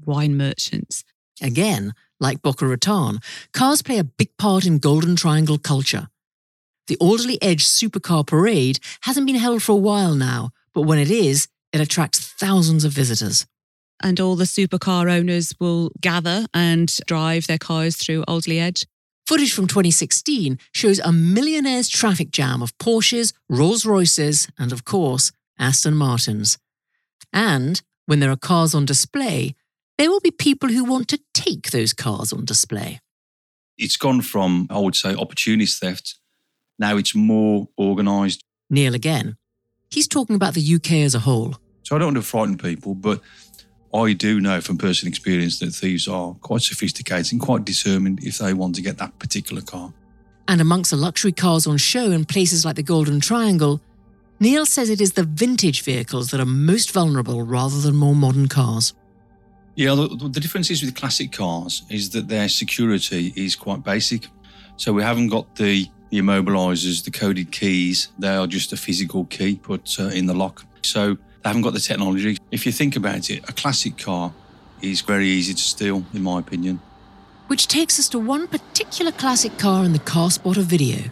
wine 0.06 0.36
merchants. 0.36 1.04
Again, 1.42 1.94
like 2.20 2.42
Boca 2.42 2.66
Raton, 2.66 3.20
cars 3.54 3.82
play 3.82 3.98
a 3.98 4.04
big 4.04 4.36
part 4.38 4.66
in 4.66 4.80
Golden 4.80 5.16
Triangle 5.16 5.58
culture. 5.58 6.08
The 6.88 6.98
Alderley 6.98 7.38
Edge 7.42 7.66
Supercar 7.66 8.26
Parade 8.26 8.80
hasn't 9.02 9.28
been 9.28 9.36
held 9.36 9.62
for 9.62 9.74
a 9.74 9.76
while 9.76 10.16
now, 10.16 10.52
but 10.74 10.84
when 10.84 11.00
it 11.00 11.12
is, 11.12 11.48
it 11.74 11.82
attracts 11.82 12.20
thousands 12.20 12.86
of 12.86 12.94
visitors. 12.94 13.46
And 14.02 14.20
all 14.20 14.36
the 14.36 14.46
supercar 14.46 15.12
owners 15.12 15.54
will 15.60 15.92
gather 16.00 16.46
and 16.54 16.96
drive 17.08 17.48
their 17.48 17.58
cars 17.58 17.98
through 17.98 18.24
Alderley 18.28 18.60
Edge. 18.60 18.86
Footage 19.26 19.54
from 19.54 19.68
2016 19.68 20.58
shows 20.72 21.00
a 21.00 21.12
millionaire's 21.12 21.90
traffic 21.90 22.32
jam 22.32 22.62
of 22.62 22.78
Porsches, 22.78 23.34
Rolls 23.50 23.86
Royces, 23.86 24.48
and 24.58 24.72
of 24.72 24.86
course, 24.86 25.32
Aston 25.60 25.96
Martins. 25.96 26.58
And 27.34 27.82
when 28.06 28.22
there 28.22 28.32
are 28.32 28.38
cars 28.38 28.74
on 28.74 28.86
display, 28.86 29.56
there 29.98 30.10
will 30.10 30.20
be 30.20 30.32
people 30.32 30.70
who 30.70 30.84
want 30.84 31.08
to 31.10 31.20
take 31.34 31.72
those 31.72 31.94
cars 31.94 32.32
on 32.32 32.46
display. 32.46 33.00
It's 33.78 33.98
gone 33.98 34.22
from, 34.22 34.68
I 34.70 34.80
would 34.80 34.96
say, 34.96 35.14
opportunist 35.14 35.80
theft. 35.80 36.16
Now 36.80 36.98
it's 36.98 37.16
more 37.16 37.68
organised. 37.78 38.44
Neil 38.70 38.96
again. 38.96 39.38
He's 39.90 40.08
talking 40.08 40.36
about 40.36 40.54
the 40.54 40.76
UK 40.76 40.92
as 41.04 41.16
a 41.16 41.20
whole. 41.20 41.56
So 41.84 41.96
I 41.96 42.00
don't 42.00 42.14
want 42.14 42.18
to 42.18 42.24
frighten 42.24 42.58
people, 42.58 42.96
but 42.96 43.22
I 43.94 44.14
do 44.14 44.42
know 44.42 44.62
from 44.62 44.78
personal 44.78 45.10
experience 45.10 45.60
that 45.60 45.72
thieves 45.72 46.08
are 46.08 46.34
quite 46.36 46.62
sophisticated 46.62 47.32
and 47.32 47.42
quite 47.42 47.66
determined 47.66 48.24
if 48.24 48.40
they 48.40 48.54
want 48.54 48.76
to 48.76 48.82
get 48.82 48.98
that 48.98 49.18
particular 49.20 49.62
car. 49.62 49.94
And 50.48 50.62
amongst 50.62 50.92
the 50.92 50.98
luxury 50.98 51.32
cars 51.32 51.66
on 51.68 51.78
show 51.78 52.12
in 52.12 52.26
places 52.26 52.66
like 52.66 52.76
the 52.76 52.84
Golden 52.84 53.20
Triangle, 53.20 53.82
Neil 54.40 54.66
says 54.66 54.90
it 54.90 55.02
is 55.02 55.14
the 55.14 55.24
vintage 55.24 55.82
vehicles 55.84 56.32
that 56.32 56.40
are 56.40 56.46
most 56.46 56.92
vulnerable 56.92 57.42
rather 57.42 57.80
than 57.80 57.96
more 57.96 58.16
modern 58.16 58.48
cars. 58.48 58.94
Yeah, 59.78 59.94
the, 59.94 60.08
the 60.08 60.40
difference 60.40 60.72
is 60.72 60.82
with 60.82 60.96
classic 60.96 61.32
cars 61.32 61.84
is 61.88 62.10
that 62.10 62.28
their 62.28 62.50
security 62.50 63.32
is 63.36 63.56
quite 63.56 63.84
basic. 63.84 64.26
So 64.76 64.92
we 64.92 65.04
haven't 65.04 65.28
got 65.28 65.56
the, 65.56 65.86
the 66.10 66.18
immobilizers, 66.18 67.06
the 67.06 67.12
coded 67.12 67.52
keys. 67.52 68.08
They 68.18 68.36
are 68.36 68.48
just 68.48 68.74
a 68.74 68.78
physical 68.78 69.26
key 69.26 69.58
put 69.58 70.00
uh, 70.00 70.08
in 70.08 70.26
the 70.26 70.34
lock. 70.34 70.66
So 70.82 71.14
they 71.14 71.50
haven't 71.50 71.62
got 71.62 71.74
the 71.74 71.80
technology. 71.80 72.40
If 72.50 72.66
you 72.66 72.72
think 72.72 72.96
about 72.96 73.30
it, 73.30 73.48
a 73.48 73.54
classic 73.54 74.00
car 74.00 74.34
is 74.82 75.02
very 75.02 75.28
easy 75.28 75.54
to 75.54 75.62
steal, 75.62 76.04
in 76.12 76.24
my 76.24 76.40
opinion. 76.40 76.82
Which 77.46 77.68
takes 77.68 78.00
us 78.00 78.10
to 78.10 78.20
one 78.20 78.48
particular 78.48 79.12
classic 79.12 79.60
car 79.60 79.86
in 79.86 79.94
the 79.94 80.00
car 80.00 80.32
spotter 80.32 80.64
video. 80.64 81.12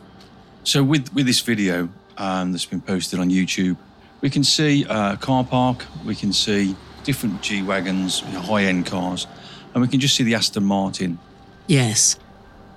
So 0.64 0.84
with 0.84 1.14
with 1.14 1.28
this 1.28 1.40
video 1.42 1.88
um, 2.18 2.52
that's 2.52 2.66
been 2.66 2.82
posted 2.82 3.20
on 3.20 3.30
YouTube, 3.30 3.78
we 4.22 4.32
can 4.32 4.44
see 4.44 4.86
a 4.90 5.18
car 5.18 5.44
park, 5.44 5.86
we 6.04 6.16
can 6.16 6.34
see 6.34 6.76
different 7.06 7.42
G 7.42 7.62
wagons, 7.62 8.22
you 8.26 8.34
know, 8.34 8.42
high 8.42 8.64
end 8.64 8.86
cars, 8.86 9.28
and 9.74 9.82
we 9.82 9.88
can 9.88 10.00
just 10.00 10.16
see 10.16 10.24
the 10.24 10.36
Aston 10.36 10.66
Martin. 10.66 11.20
Yes, 11.68 12.20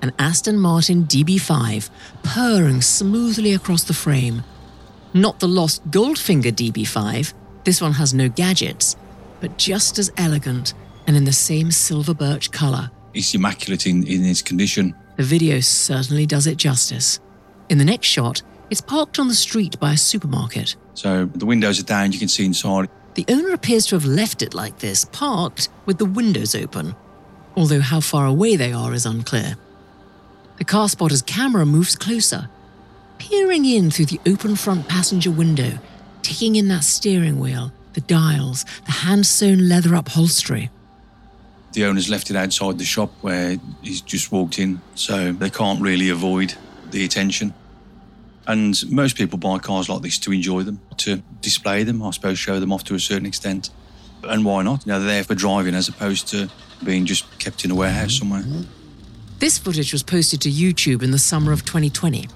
an 0.03 0.13
Aston 0.19 0.59
Martin 0.59 1.05
DB5 1.05 1.91
purring 2.23 2.81
smoothly 2.81 3.55
across 3.55 3.85
the 3.85 3.95
frame. 3.95 4.45
Not 5.15 5.41
the 5.41 5.49
lost 5.49 5.91
Goldfinger 5.91 6.53
DB5, 6.53 7.33
this 7.65 7.81
one 7.81 7.93
has 7.93 8.15
no 8.15 8.29
gadgets, 8.29 8.97
but 9.41 9.59
just 9.59 9.99
as 9.99 10.13
elegant 10.17 10.75
and 11.07 11.17
in 11.17 11.25
the 11.25 11.33
same 11.33 11.71
silver 11.71 12.15
birch 12.15 12.51
colour. 12.51 12.91
It's 13.15 13.35
immaculate 13.35 13.87
in, 13.87 14.07
in 14.07 14.25
its 14.25 14.43
condition. 14.43 14.95
The 15.17 15.25
video 15.25 15.61
certainly 15.61 16.27
does 16.27 16.47
it 16.47 16.57
justice. 16.57 17.19
In 17.69 17.79
the 17.79 17.85
next 17.85 18.07
shot, 18.07 18.43
it's 18.71 18.81
parked 18.81 19.19
on 19.19 19.29
the 19.29 19.35
street 19.35 19.81
by 19.81 19.95
a 19.95 19.97
supermarket. 19.97 20.77
So 20.95 21.25
the 21.27 21.47
windows 21.47 21.81
are 21.81 21.85
down, 21.85 22.13
you 22.13 22.19
can 22.19 22.29
see 22.29 22.45
inside. 22.45 22.89
The 23.19 23.35
owner 23.35 23.53
appears 23.53 23.85
to 23.87 23.97
have 23.97 24.05
left 24.05 24.43
it 24.43 24.55
like 24.55 24.79
this, 24.79 25.05
parked 25.05 25.71
with 25.87 25.99
the 25.99 26.05
windows 26.05 26.55
open, 26.55 26.95
although 27.57 27.81
how 27.81 27.99
far 27.99 28.27
away 28.27 28.55
they 28.55 28.73
are 28.73 28.95
is 28.95 29.05
unclear. 29.05 29.57
The 30.59 30.65
car 30.65 30.89
spotter's 30.89 31.23
camera 31.23 31.67
moves 31.67 31.97
closer, 31.97 32.49
peering 33.19 33.65
in 33.65 33.91
through 33.91 34.05
the 34.05 34.21
open 34.25 34.55
front 34.55 34.87
passenger 34.87 35.33
window, 35.33 35.81
taking 36.23 36.55
in 36.55 36.69
that 36.69 36.85
steering 36.85 37.41
wheel, 37.41 37.73
the 37.95 38.03
dials, 38.03 38.65
the 38.85 38.93
hand 38.93 39.27
sewn 39.27 39.69
leather 39.69 39.97
upholstery. 39.97 40.71
The 41.73 41.87
owner's 41.87 42.09
left 42.09 42.31
it 42.31 42.37
outside 42.37 42.79
the 42.79 42.85
shop 42.85 43.11
where 43.21 43.57
he's 43.83 44.01
just 44.01 44.31
walked 44.31 44.61
in, 44.61 44.81
so 44.95 45.33
they 45.33 45.51
can't 45.51 45.83
really 45.83 46.11
avoid 46.11 46.55
the 46.93 47.05
attention. 47.05 47.53
And 48.49 48.91
most 48.91 49.17
people 49.17 49.39
buy 49.39 49.59
cars 49.59 49.91
like 49.91 50.01
this 50.01 50.19
to 50.21 50.33
enjoy 50.33 50.63
them, 50.63 50.81
to 50.97 51.23
display 51.43 51.85
them, 51.85 52.03
I 52.03 52.11
suppose, 52.11 52.39
show 52.39 52.59
them 52.59 52.73
off 52.73 52.83
to 52.85 52.95
a 52.95 52.99
certain 52.99 53.27
extent. 53.27 53.69
And 54.25 54.43
why 54.43 54.63
not? 54.63 54.87
You 54.87 54.93
know, 54.93 55.01
they're 55.01 55.09
there 55.09 55.25
for 55.25 55.35
driving 55.35 55.75
as 55.75 55.89
opposed 55.89 56.29
to 56.29 56.51
being 56.83 57.05
just 57.05 57.39
kept 57.39 57.67
in 57.67 57.71
a 57.71 57.75
warehouse 57.75 58.19
somewhere. 58.19 58.43
This 59.39 59.59
footage 59.59 59.93
was 59.93 60.03
posted 60.03 60.41
to 60.41 60.51
YouTube 60.51 61.03
in 61.03 61.11
the 61.11 61.19
summer 61.19 61.53
of 61.53 61.67
2020. 61.67 62.27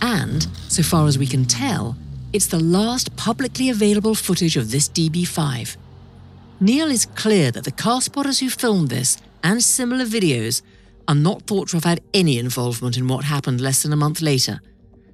And, 0.00 0.48
so 0.68 0.82
far 0.82 1.06
as 1.06 1.18
we 1.18 1.26
can 1.26 1.44
tell, 1.44 1.94
it's 2.32 2.46
the 2.46 2.58
last 2.58 3.14
publicly 3.16 3.68
available 3.68 4.14
footage 4.14 4.56
of 4.56 4.70
this 4.70 4.88
DB5. 4.88 5.76
Neil 6.58 6.90
is 6.90 7.04
clear 7.04 7.50
that 7.50 7.64
the 7.64 7.70
car 7.70 8.00
spotters 8.00 8.40
who 8.40 8.48
filmed 8.48 8.88
this 8.88 9.18
and 9.44 9.62
similar 9.62 10.06
videos 10.06 10.62
are 11.06 11.14
not 11.14 11.42
thought 11.42 11.68
to 11.68 11.76
have 11.76 11.84
had 11.84 12.00
any 12.14 12.38
involvement 12.38 12.96
in 12.96 13.08
what 13.08 13.24
happened 13.24 13.60
less 13.60 13.82
than 13.82 13.92
a 13.92 13.96
month 13.96 14.22
later. 14.22 14.60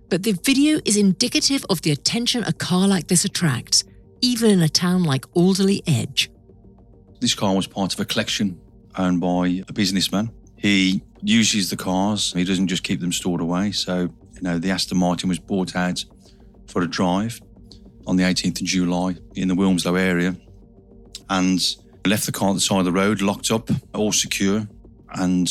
But 0.09 0.23
the 0.23 0.33
video 0.33 0.81
is 0.85 0.97
indicative 0.97 1.65
of 1.69 1.83
the 1.83 1.91
attention 1.91 2.45
a 2.45 2.53
car 2.53 2.87
like 2.87 3.09
this 3.09 3.25
attracts, 3.25 3.85
even 4.21 4.51
in 4.51 4.63
a 4.63 4.69
town 4.69 5.03
like 5.03 5.25
Alderley 5.35 5.83
Edge. 5.87 6.31
This 7.21 7.35
car 7.35 7.55
was 7.55 7.67
part 7.67 7.93
of 7.93 8.01
a 8.01 8.05
collection 8.05 8.61
owned 8.97 9.21
by 9.21 9.63
a 9.69 9.73
businessman. 9.73 10.31
He 10.57 11.03
uses 11.23 11.71
the 11.71 11.77
cars, 11.77 12.33
he 12.33 12.45
doesn't 12.45 12.69
just 12.69 12.85
keep 12.85 13.01
them 13.01 13.13
stored 13.13 13.41
away. 13.41 13.73
So, 13.73 14.09
you 14.35 14.43
know, 14.43 14.59
the 14.59 14.71
Aston 14.71 14.99
Martin 14.99 15.29
was 15.29 15.39
bought 15.39 15.75
out 15.75 16.05
for 16.69 16.83
a 16.83 16.87
drive 16.87 17.41
on 18.07 18.17
the 18.17 18.23
18th 18.23 18.61
of 18.61 18.67
July 18.67 19.17
in 19.35 19.49
the 19.49 19.55
Wilmslow 19.55 19.99
area 19.99 20.37
and 21.29 21.61
left 22.07 22.27
the 22.27 22.33
car 22.33 22.51
at 22.51 22.55
the 22.55 22.61
side 22.61 22.79
of 22.79 22.85
the 22.85 22.93
road, 22.93 23.21
locked 23.21 23.51
up, 23.51 23.71
all 23.93 24.13
secure, 24.13 24.69
and 25.15 25.51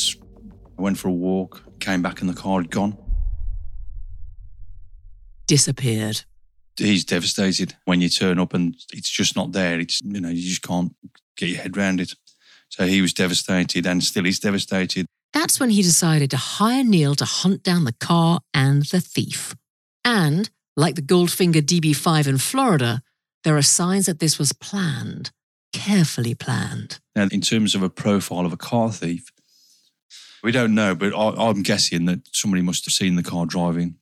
went 0.78 0.98
for 0.98 1.08
a 1.08 1.12
walk, 1.12 1.62
came 1.78 2.00
back 2.00 2.22
and 2.22 2.30
the 2.30 2.34
car 2.34 2.62
had 2.62 2.70
gone. 2.70 2.96
Disappeared. 5.46 6.22
He's 6.76 7.04
devastated 7.04 7.74
when 7.84 8.00
you 8.00 8.08
turn 8.08 8.38
up 8.38 8.52
and 8.52 8.76
it's 8.92 9.08
just 9.08 9.36
not 9.36 9.52
there. 9.52 9.80
It's, 9.80 10.02
you 10.02 10.20
know, 10.20 10.28
you 10.28 10.42
just 10.42 10.62
can't 10.62 10.94
get 11.36 11.48
your 11.48 11.62
head 11.62 11.76
around 11.76 12.00
it. 12.00 12.14
So 12.68 12.86
he 12.86 13.00
was 13.00 13.14
devastated 13.14 13.86
and 13.86 14.02
still 14.02 14.26
is 14.26 14.40
devastated. 14.40 15.06
That's 15.32 15.60
when 15.60 15.70
he 15.70 15.82
decided 15.82 16.30
to 16.30 16.36
hire 16.36 16.84
Neil 16.84 17.14
to 17.14 17.24
hunt 17.24 17.62
down 17.62 17.84
the 17.84 17.92
car 17.92 18.40
and 18.52 18.82
the 18.84 19.00
thief. 19.00 19.54
And, 20.04 20.50
like 20.76 20.94
the 20.94 21.02
Goldfinger 21.02 21.62
DB5 21.62 22.26
in 22.26 22.38
Florida, 22.38 23.02
there 23.44 23.56
are 23.56 23.62
signs 23.62 24.06
that 24.06 24.18
this 24.18 24.38
was 24.38 24.52
planned, 24.52 25.30
carefully 25.72 26.34
planned. 26.34 26.98
Now, 27.14 27.28
in 27.30 27.40
terms 27.40 27.74
of 27.74 27.82
a 27.82 27.90
profile 27.90 28.46
of 28.46 28.52
a 28.52 28.56
car 28.56 28.90
thief, 28.90 29.30
we 30.42 30.52
don't 30.52 30.74
know, 30.74 30.94
but 30.94 31.14
I, 31.14 31.48
I'm 31.48 31.62
guessing 31.62 32.04
that 32.06 32.20
somebody 32.32 32.62
must 32.62 32.84
have 32.84 32.94
seen 32.94 33.16
the 33.16 33.22
car 33.22 33.46
driving, 33.46 33.96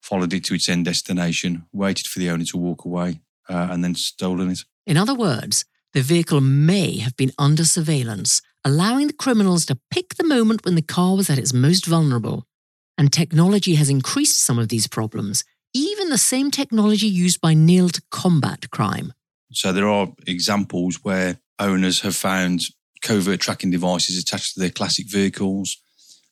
followed 0.00 0.32
it 0.32 0.44
to 0.44 0.54
its 0.54 0.68
end 0.68 0.84
destination, 0.84 1.66
waited 1.72 2.06
for 2.06 2.18
the 2.18 2.30
owner 2.30 2.44
to 2.44 2.56
walk 2.56 2.84
away, 2.84 3.20
uh, 3.48 3.68
and 3.70 3.84
then 3.84 3.94
stolen 3.94 4.50
it. 4.50 4.64
In 4.86 4.96
other 4.96 5.14
words, 5.14 5.64
the 5.92 6.02
vehicle 6.02 6.40
may 6.40 6.98
have 6.98 7.16
been 7.16 7.32
under 7.38 7.64
surveillance, 7.64 8.42
allowing 8.64 9.06
the 9.06 9.12
criminals 9.12 9.66
to 9.66 9.78
pick 9.90 10.14
the 10.14 10.26
moment 10.26 10.64
when 10.64 10.74
the 10.74 10.82
car 10.82 11.16
was 11.16 11.30
at 11.30 11.38
its 11.38 11.52
most 11.52 11.86
vulnerable. 11.86 12.46
And 12.96 13.12
technology 13.12 13.74
has 13.76 13.88
increased 13.88 14.42
some 14.42 14.58
of 14.58 14.68
these 14.68 14.86
problems, 14.86 15.44
even 15.72 16.10
the 16.10 16.18
same 16.18 16.50
technology 16.50 17.06
used 17.06 17.40
by 17.40 17.54
Neil 17.54 17.88
to 17.88 18.02
combat 18.10 18.70
crime. 18.70 19.12
So 19.52 19.72
there 19.72 19.88
are 19.88 20.08
examples 20.26 21.00
where 21.02 21.38
owners 21.58 22.00
have 22.00 22.14
found 22.14 22.62
covert 23.02 23.40
tracking 23.40 23.70
devices 23.70 24.18
attached 24.18 24.54
to 24.54 24.60
their 24.60 24.70
classic 24.70 25.08
vehicles. 25.08 25.78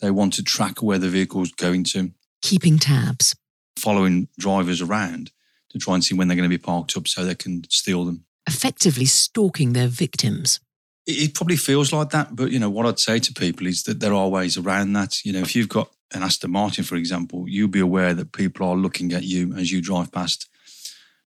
They 0.01 0.11
want 0.11 0.35
to 0.35 0.43
track 0.43 0.83
where 0.83 0.99
the 0.99 1.09
vehicle's 1.09 1.51
going 1.53 1.85
to, 1.85 2.13
Keeping 2.43 2.79
tabs. 2.79 3.35
Following 3.79 4.29
drivers 4.39 4.83
around 4.83 5.31
to 5.71 5.79
try 5.79 5.95
and 5.95 6.05
see 6.05 6.15
when 6.15 6.29
they're 6.29 6.37
going 6.37 6.49
to 6.49 6.59
be 6.59 6.63
parked 6.63 6.97
up 6.97 7.07
so 7.07 7.25
they 7.25 7.35
can 7.35 7.63
steal 7.71 8.05
them. 8.05 8.25
effectively 8.47 9.05
stalking 9.05 9.73
their 9.75 9.89
victims. 9.89 10.61
It, 11.07 11.23
it 11.23 11.35
probably 11.35 11.57
feels 11.57 11.93
like 11.93 12.11
that, 12.11 12.35
but 12.35 12.51
you 12.51 12.59
know 12.59 12.71
what 12.71 12.87
I'd 12.87 12.99
say 12.99 13.19
to 13.19 13.33
people 13.33 13.67
is 13.67 13.83
that 13.85 14.01
there 14.01 14.15
are 14.15 14.29
ways 14.29 14.57
around 14.57 14.95
that. 14.95 15.25
You 15.25 15.33
know, 15.33 15.41
if 15.41 15.55
you've 15.55 15.69
got 15.69 15.91
an 16.15 16.23
Aston 16.23 16.51
Martin, 16.51 16.85
for 16.85 16.97
example, 16.97 17.45
you'll 17.49 17.69
be 17.69 17.81
aware 17.81 18.15
that 18.15 18.33
people 18.33 18.67
are 18.67 18.77
looking 18.77 19.13
at 19.13 19.25
you 19.25 19.53
as 19.55 19.71
you 19.71 19.83
drive 19.83 20.11
past. 20.11 20.49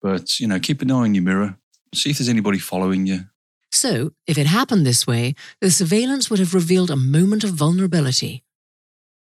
But 0.01 0.39
you 0.39 0.48
know, 0.48 0.60
keep 0.60 0.82
an 0.82 0.92
eye 0.92 0.96
on 0.96 1.16
your 1.16 1.24
mirror. 1.24 1.58
See 1.94 2.12
if 2.12 2.18
there's 2.18 2.30
anybody 2.30 2.60
following 2.60 3.08
you. 3.08 3.22
So, 3.72 4.12
if 4.25 4.38
it 4.38 4.48
happened 4.48 4.86
this 4.86 5.06
way, 5.06 5.36
the 5.60 5.72
surveillance 5.72 6.30
would 6.30 6.39
have 6.39 6.54
revealed 6.54 6.89
a 6.89 6.96
moment 6.96 7.44
of 7.44 7.51
vulnerability. 7.51 8.44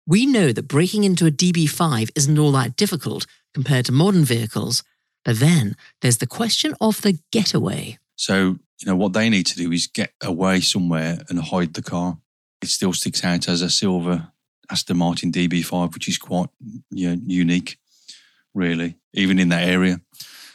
We 0.07 0.27
know 0.27 0.53
that 0.53 0.69
breaking 0.69 1.05
into 1.05 1.27
a 1.27 1.31
DB5 1.31 2.11
isn't 2.15 2.39
all 2.39 2.53
that 2.53 2.77
difficult 2.77 3.27
compared 3.55 3.87
to 3.87 3.93
modern 3.93 4.25
vehicles, 4.25 4.83
but 5.25 5.41
then 5.41 5.77
there's 6.03 6.19
the 6.19 6.27
question 6.27 6.75
of 6.81 7.01
the 7.03 7.19
getaway. 7.33 7.99
So, 8.17 8.59
you 8.81 8.87
know, 8.87 8.97
what 8.97 9.15
they 9.15 9.31
need 9.31 9.47
to 9.47 9.57
do 9.57 9.73
is 9.73 9.87
get 9.87 10.13
away 10.23 10.61
somewhere 10.61 11.19
and 11.29 11.39
hide 11.39 11.75
the 11.75 11.83
car. 11.83 12.19
It 12.61 12.69
still 12.69 12.93
sticks 12.93 13.25
out 13.25 13.49
as 13.49 13.63
a 13.63 13.71
silver 13.71 14.29
Aston 14.71 14.97
Martin 14.97 15.33
DB5, 15.33 15.95
which 15.95 16.09
is 16.09 16.19
quite 16.19 16.49
you 16.91 17.11
know, 17.11 17.23
unique, 17.27 17.79
really, 18.55 18.97
even 19.13 19.39
in 19.39 19.49
that 19.51 19.67
area. 19.67 20.01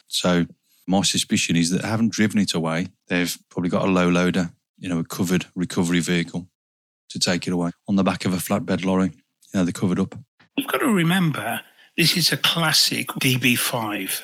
So, 0.08 0.46
my 0.86 1.02
suspicion 1.02 1.54
is 1.54 1.70
that 1.70 1.82
they 1.82 1.88
haven't 1.88 2.12
driven 2.12 2.40
it 2.40 2.54
away. 2.54 2.88
They've 3.06 3.36
probably 3.48 3.70
got 3.70 3.86
a 3.86 3.90
low 3.90 4.08
loader, 4.08 4.50
you 4.78 4.88
know, 4.88 4.98
a 4.98 5.04
covered 5.04 5.46
recovery 5.54 6.00
vehicle 6.00 6.48
to 7.10 7.18
take 7.18 7.46
it 7.46 7.52
away 7.52 7.70
on 7.88 7.96
the 7.96 8.02
back 8.02 8.24
of 8.24 8.32
a 8.32 8.38
flatbed 8.38 8.84
lorry. 8.84 9.12
Uh, 9.54 9.58
you 9.58 9.60
know, 9.60 9.64
they're 9.64 9.72
covered 9.72 10.00
up. 10.00 10.14
You've 10.56 10.68
got 10.68 10.78
to 10.78 10.86
remember 10.86 11.60
this 11.96 12.16
is 12.16 12.32
a 12.32 12.36
classic 12.36 13.08
DB5. 13.08 14.22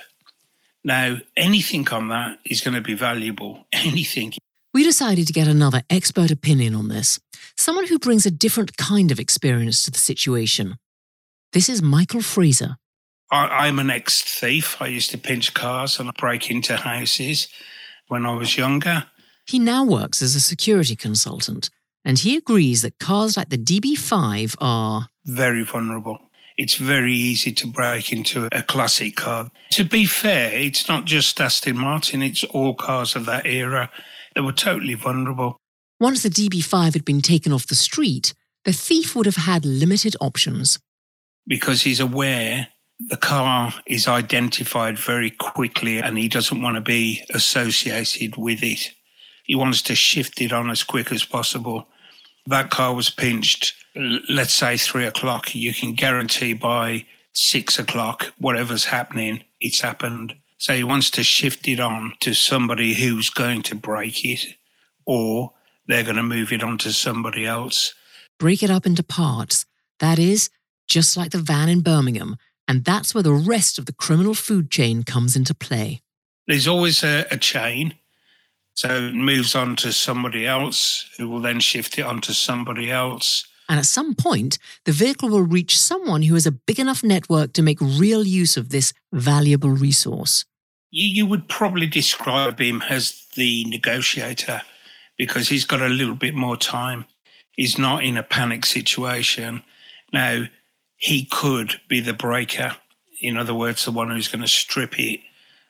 Now, 0.85 1.18
anything 1.37 1.88
on 1.88 2.09
that 2.09 2.38
is 2.45 2.61
going 2.61 2.75
to 2.75 2.80
be 2.80 2.95
valuable. 2.95 3.66
Anything. 3.73 4.33
We 4.73 4.85
decided 4.85 5.26
to 5.26 5.33
get 5.33 5.49
another 5.49 5.83
expert 5.90 6.30
opinion 6.30 6.75
on 6.75 6.88
this, 6.88 7.18
someone 7.56 7.87
who 7.87 7.99
brings 7.99 8.26
a 8.26 8.30
different 8.30 8.76
kind 8.76 9.11
of 9.11 9.18
experience 9.18 9.83
to 9.85 9.90
the 9.90 9.99
situation. 9.99 10.76
This 11.52 11.68
is 11.68 11.83
Michael 11.83 12.21
Fraser. 12.21 12.76
I, 13.30 13.66
I'm 13.66 13.78
an 13.78 13.90
ex 13.90 14.23
thief. 14.23 14.80
I 14.80 14.87
used 14.88 15.11
to 15.11 15.18
pinch 15.18 15.54
cars 15.54 15.99
and 15.99 16.12
break 16.14 16.50
into 16.50 16.76
houses 16.76 17.49
when 18.09 18.26
I 18.26 18.35
was 18.35 18.56
younger. 18.56 19.06
He 19.47 19.59
now 19.59 19.85
works 19.85 20.23
as 20.23 20.35
a 20.35 20.40
security 20.40 20.95
consultant, 20.95 21.71
and 22.04 22.18
he 22.18 22.37
agrees 22.37 22.83
that 22.83 22.99
cars 22.99 23.37
like 23.37 23.49
the 23.49 23.59
DB5 23.59 24.56
are 24.61 25.09
Very 25.26 25.62
vulnerable. 25.64 26.18
It's 26.56 26.76
very 26.76 27.12
easy 27.12 27.52
to 27.52 27.66
break 27.66 28.12
into 28.12 28.49
a 28.50 28.62
classic 28.62 29.16
car. 29.16 29.50
To 29.73 29.85
be 29.85 30.06
fair, 30.06 30.52
it's 30.59 30.88
not 30.88 31.04
just 31.04 31.38
Aston 31.40 31.76
Martin, 31.76 32.23
it's 32.23 32.45
all 32.45 32.75
cars 32.75 33.14
of 33.14 33.26
that 33.26 33.45
era. 33.45 33.90
They 34.35 34.40
were 34.40 34.52
totally 34.52 34.95
vulnerable. 34.95 35.59
Once 36.00 36.23
the 36.23 36.30
DB5 36.30 36.95
had 36.95 37.04
been 37.04 37.21
taken 37.21 37.52
off 37.52 37.66
the 37.66 37.75
street, 37.75 38.33
the 38.64 38.73
thief 38.73 39.14
would 39.14 39.26
have 39.26 39.37
had 39.37 39.64
limited 39.64 40.16
options. 40.21 40.78
because 41.49 41.83
he's 41.83 42.00
aware 42.00 42.68
the 42.99 43.16
car 43.16 43.73
is 43.87 44.09
identified 44.09 44.99
very 44.99 45.30
quickly 45.30 45.99
and 45.99 46.18
he 46.18 46.28
doesn't 46.28 46.61
want 46.62 46.75
to 46.75 46.80
be 46.80 47.23
associated 47.30 48.37
with 48.37 48.62
it. 48.62 48.90
He 49.45 49.54
wants 49.54 49.83
to 49.83 49.95
shift 49.95 50.40
it 50.40 50.52
on 50.52 50.71
as 50.71 50.83
quick 50.83 51.12
as 51.12 51.25
possible. 51.25 51.87
That 52.47 52.71
car 52.71 52.95
was 52.95 53.11
pinched, 53.11 53.75
let's 54.28 54.52
say 54.52 54.76
three 54.76 55.04
o'clock. 55.06 55.54
You 55.54 55.72
can 55.72 55.94
guarantee 55.94 56.52
by 56.52 57.06
six 57.32 57.78
o'clock, 57.78 58.32
whatever's 58.38 58.86
happening, 58.86 59.44
it's 59.60 59.80
happened. 59.80 60.34
So 60.58 60.74
he 60.74 60.84
wants 60.84 61.10
to 61.10 61.22
shift 61.22 61.68
it 61.68 61.80
on 61.80 62.14
to 62.20 62.34
somebody 62.34 62.94
who's 62.94 63.28
going 63.30 63.62
to 63.62 63.74
break 63.74 64.24
it 64.24 64.46
or 65.04 65.52
they're 65.86 66.02
going 66.02 66.16
to 66.16 66.22
move 66.22 66.52
it 66.52 66.62
on 66.62 66.78
to 66.78 66.92
somebody 66.92 67.46
else. 67.46 67.94
break 68.38 68.62
it 68.62 68.70
up 68.70 68.86
into 68.86 69.02
parts. 69.02 69.66
That 70.00 70.18
is, 70.18 70.50
just 70.88 71.16
like 71.16 71.30
the 71.30 71.38
van 71.38 71.68
in 71.68 71.80
Birmingham, 71.80 72.36
and 72.68 72.84
that's 72.84 73.14
where 73.14 73.22
the 73.22 73.32
rest 73.32 73.78
of 73.78 73.86
the 73.86 73.92
criminal 73.92 74.34
food 74.34 74.70
chain 74.70 75.02
comes 75.04 75.36
into 75.36 75.54
play. 75.54 76.02
there's 76.46 76.66
always 76.68 77.02
a, 77.02 77.26
a 77.30 77.36
chain. 77.36 77.94
So 78.74 78.88
it 78.88 79.14
moves 79.14 79.54
on 79.54 79.76
to 79.76 79.92
somebody 79.92 80.46
else 80.46 81.08
who 81.16 81.28
will 81.28 81.40
then 81.40 81.60
shift 81.60 81.98
it 81.98 82.02
onto 82.02 82.32
somebody 82.32 82.90
else. 82.90 83.46
And 83.68 83.78
at 83.78 83.87
some 83.87 84.14
point, 84.14 84.58
the 84.85 84.92
vehicle 84.92 85.28
will 85.28 85.42
reach 85.42 85.78
someone 85.78 86.23
who 86.23 86.35
has 86.35 86.46
a 86.46 86.52
big 86.52 86.78
enough 86.78 87.02
network 87.02 87.52
to 87.54 87.62
make 87.62 87.80
real 87.80 88.25
use 88.25 88.56
of 88.56 88.68
this 88.68 88.92
valuable 89.12 89.70
resource. 89.70 90.44
You, 90.90 91.26
would 91.26 91.49
probably 91.49 91.87
describe 91.87 92.61
him 92.61 92.82
as 92.88 93.26
the 93.35 93.64
negotiator 93.64 94.62
because 95.18 95.49
he's 95.49 95.64
got 95.64 95.82
a 95.82 95.88
little 95.88 96.14
bit 96.14 96.35
more 96.35 96.56
time. 96.56 97.06
He's 97.52 97.78
not 97.78 98.04
in 98.04 98.16
a 98.16 98.23
panic 98.23 98.64
situation. 98.64 99.62
Now, 100.12 100.44
he 100.96 101.25
could 101.25 101.80
be 101.88 102.00
the 102.00 102.14
breaker. 102.14 102.76
In 103.20 103.37
other 103.37 103.54
words, 103.54 103.85
the 103.85 103.90
one 103.90 104.11
who's 104.11 104.28
going 104.28 104.42
to 104.42 104.49
strip 104.49 104.99
it 104.99 105.20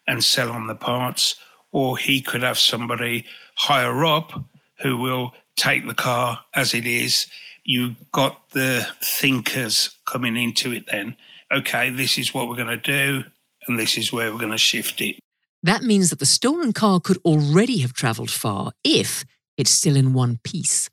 and 0.06 0.22
sell 0.22 0.50
on 0.50 0.66
the 0.66 0.74
parts. 0.74 1.36
Or 1.72 1.96
he 1.96 2.20
could 2.20 2.42
have 2.42 2.58
somebody 2.58 3.24
higher 3.56 4.04
up 4.04 4.44
who 4.80 4.96
will 4.96 5.32
take 5.56 5.86
the 5.86 5.94
car 5.94 6.40
as 6.54 6.74
it 6.74 6.86
is. 6.86 7.26
You've 7.68 7.96
got 8.12 8.50
the 8.50 8.86
thinkers 9.02 9.98
coming 10.06 10.36
into 10.36 10.70
it 10.70 10.86
then. 10.86 11.16
Okay, 11.52 11.90
this 11.90 12.16
is 12.16 12.32
what 12.32 12.48
we're 12.48 12.54
going 12.54 12.68
to 12.68 12.76
do, 12.76 13.24
and 13.66 13.76
this 13.76 13.98
is 13.98 14.12
where 14.12 14.32
we're 14.32 14.38
going 14.38 14.52
to 14.52 14.58
shift 14.58 15.00
it. 15.00 15.18
That 15.64 15.82
means 15.82 16.10
that 16.10 16.20
the 16.20 16.26
stolen 16.26 16.72
car 16.72 17.00
could 17.00 17.18
already 17.24 17.78
have 17.78 17.92
travelled 17.92 18.30
far 18.30 18.70
if 18.84 19.24
it's 19.56 19.72
still 19.72 19.96
in 19.96 20.12
one 20.12 20.38
piece. 20.44 20.88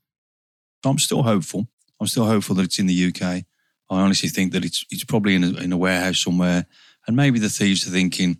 I'm 0.83 0.97
still 0.97 1.21
hopeful. 1.21 1.67
I'm 2.01 2.07
still 2.07 2.25
hopeful 2.25 2.55
that 2.55 2.63
it's 2.63 2.79
in 2.79 2.87
the 2.87 3.07
UK. 3.07 3.21
I 3.21 4.01
honestly 4.01 4.29
think 4.29 4.51
that 4.53 4.65
it's 4.65 4.83
it's 4.89 5.03
probably 5.03 5.35
in 5.35 5.43
a, 5.43 5.51
in 5.57 5.71
a 5.71 5.77
warehouse 5.77 6.23
somewhere, 6.23 6.65
and 7.05 7.15
maybe 7.15 7.37
the 7.37 7.49
thieves 7.49 7.87
are 7.87 7.91
thinking, 7.91 8.39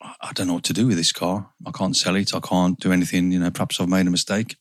"I 0.00 0.14
I 0.20 0.32
don't 0.34 0.46
know 0.46 0.54
what 0.54 0.64
to 0.64 0.72
do 0.72 0.86
with 0.86 0.98
this 0.98 1.10
car. 1.10 1.50
I 1.66 1.72
can't 1.72 1.96
sell 1.96 2.14
it. 2.14 2.32
I 2.32 2.38
can't 2.38 2.78
do 2.78 2.92
anything. 2.92 3.32
You 3.32 3.40
know, 3.40 3.50
perhaps 3.50 3.80
I've 3.80 3.88
made 3.88 4.06
a 4.06 4.10
mistake." 4.10 4.56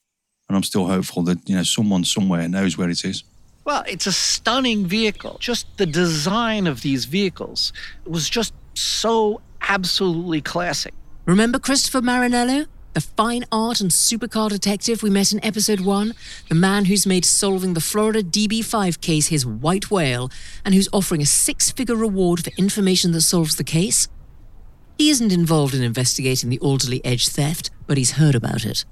And 0.48 0.56
I'm 0.56 0.64
still 0.64 0.86
hopeful 0.86 1.24
that 1.24 1.48
you 1.50 1.56
know 1.56 1.64
someone 1.64 2.04
somewhere 2.04 2.48
knows 2.48 2.78
where 2.78 2.90
it 2.90 3.04
is. 3.04 3.24
Well, 3.66 3.84
it's 3.88 4.06
a 4.06 4.12
stunning 4.12 4.86
vehicle. 4.86 5.38
Just 5.40 5.66
the 5.78 5.88
design 5.88 6.68
of 6.68 6.82
these 6.82 7.06
vehicles 7.06 7.74
was 8.06 8.30
just 8.30 8.54
so 8.76 9.42
absolutely 9.62 10.42
classic. 10.42 10.94
Remember 11.26 11.58
Christopher 11.58 12.02
Marinello? 12.02 12.68
The 12.94 13.02
fine 13.02 13.44
art 13.52 13.82
and 13.82 13.92
supercar 13.92 14.50
detective 14.50 15.04
we 15.04 15.10
met 15.10 15.34
in 15.34 15.44
episode 15.44 15.82
one? 15.82 16.14
The 16.48 16.56
man 16.56 16.86
who's 16.86 17.06
made 17.06 17.26
solving 17.26 17.74
the 17.74 17.82
Florida 17.82 18.24
DB5 18.24 19.02
case 19.02 19.28
his 19.28 19.46
white 19.46 19.92
whale 19.92 20.32
and 20.64 20.74
who's 20.74 20.88
offering 20.94 21.22
a 21.22 21.26
six 21.26 21.72
figure 21.72 21.96
reward 21.96 22.46
for 22.46 22.52
information 22.58 23.12
that 23.12 23.22
solves 23.22 23.56
the 23.56 23.66
case? 23.66 24.08
He 24.98 25.10
isn't 25.10 25.34
involved 25.34 25.74
in 25.74 25.84
investigating 25.84 26.50
the 26.50 26.60
Alderley 26.60 27.02
Edge 27.04 27.28
theft, 27.28 27.70
but 27.86 27.98
he's 27.98 28.12
heard 28.12 28.36
about 28.36 28.64
it. 28.64 28.86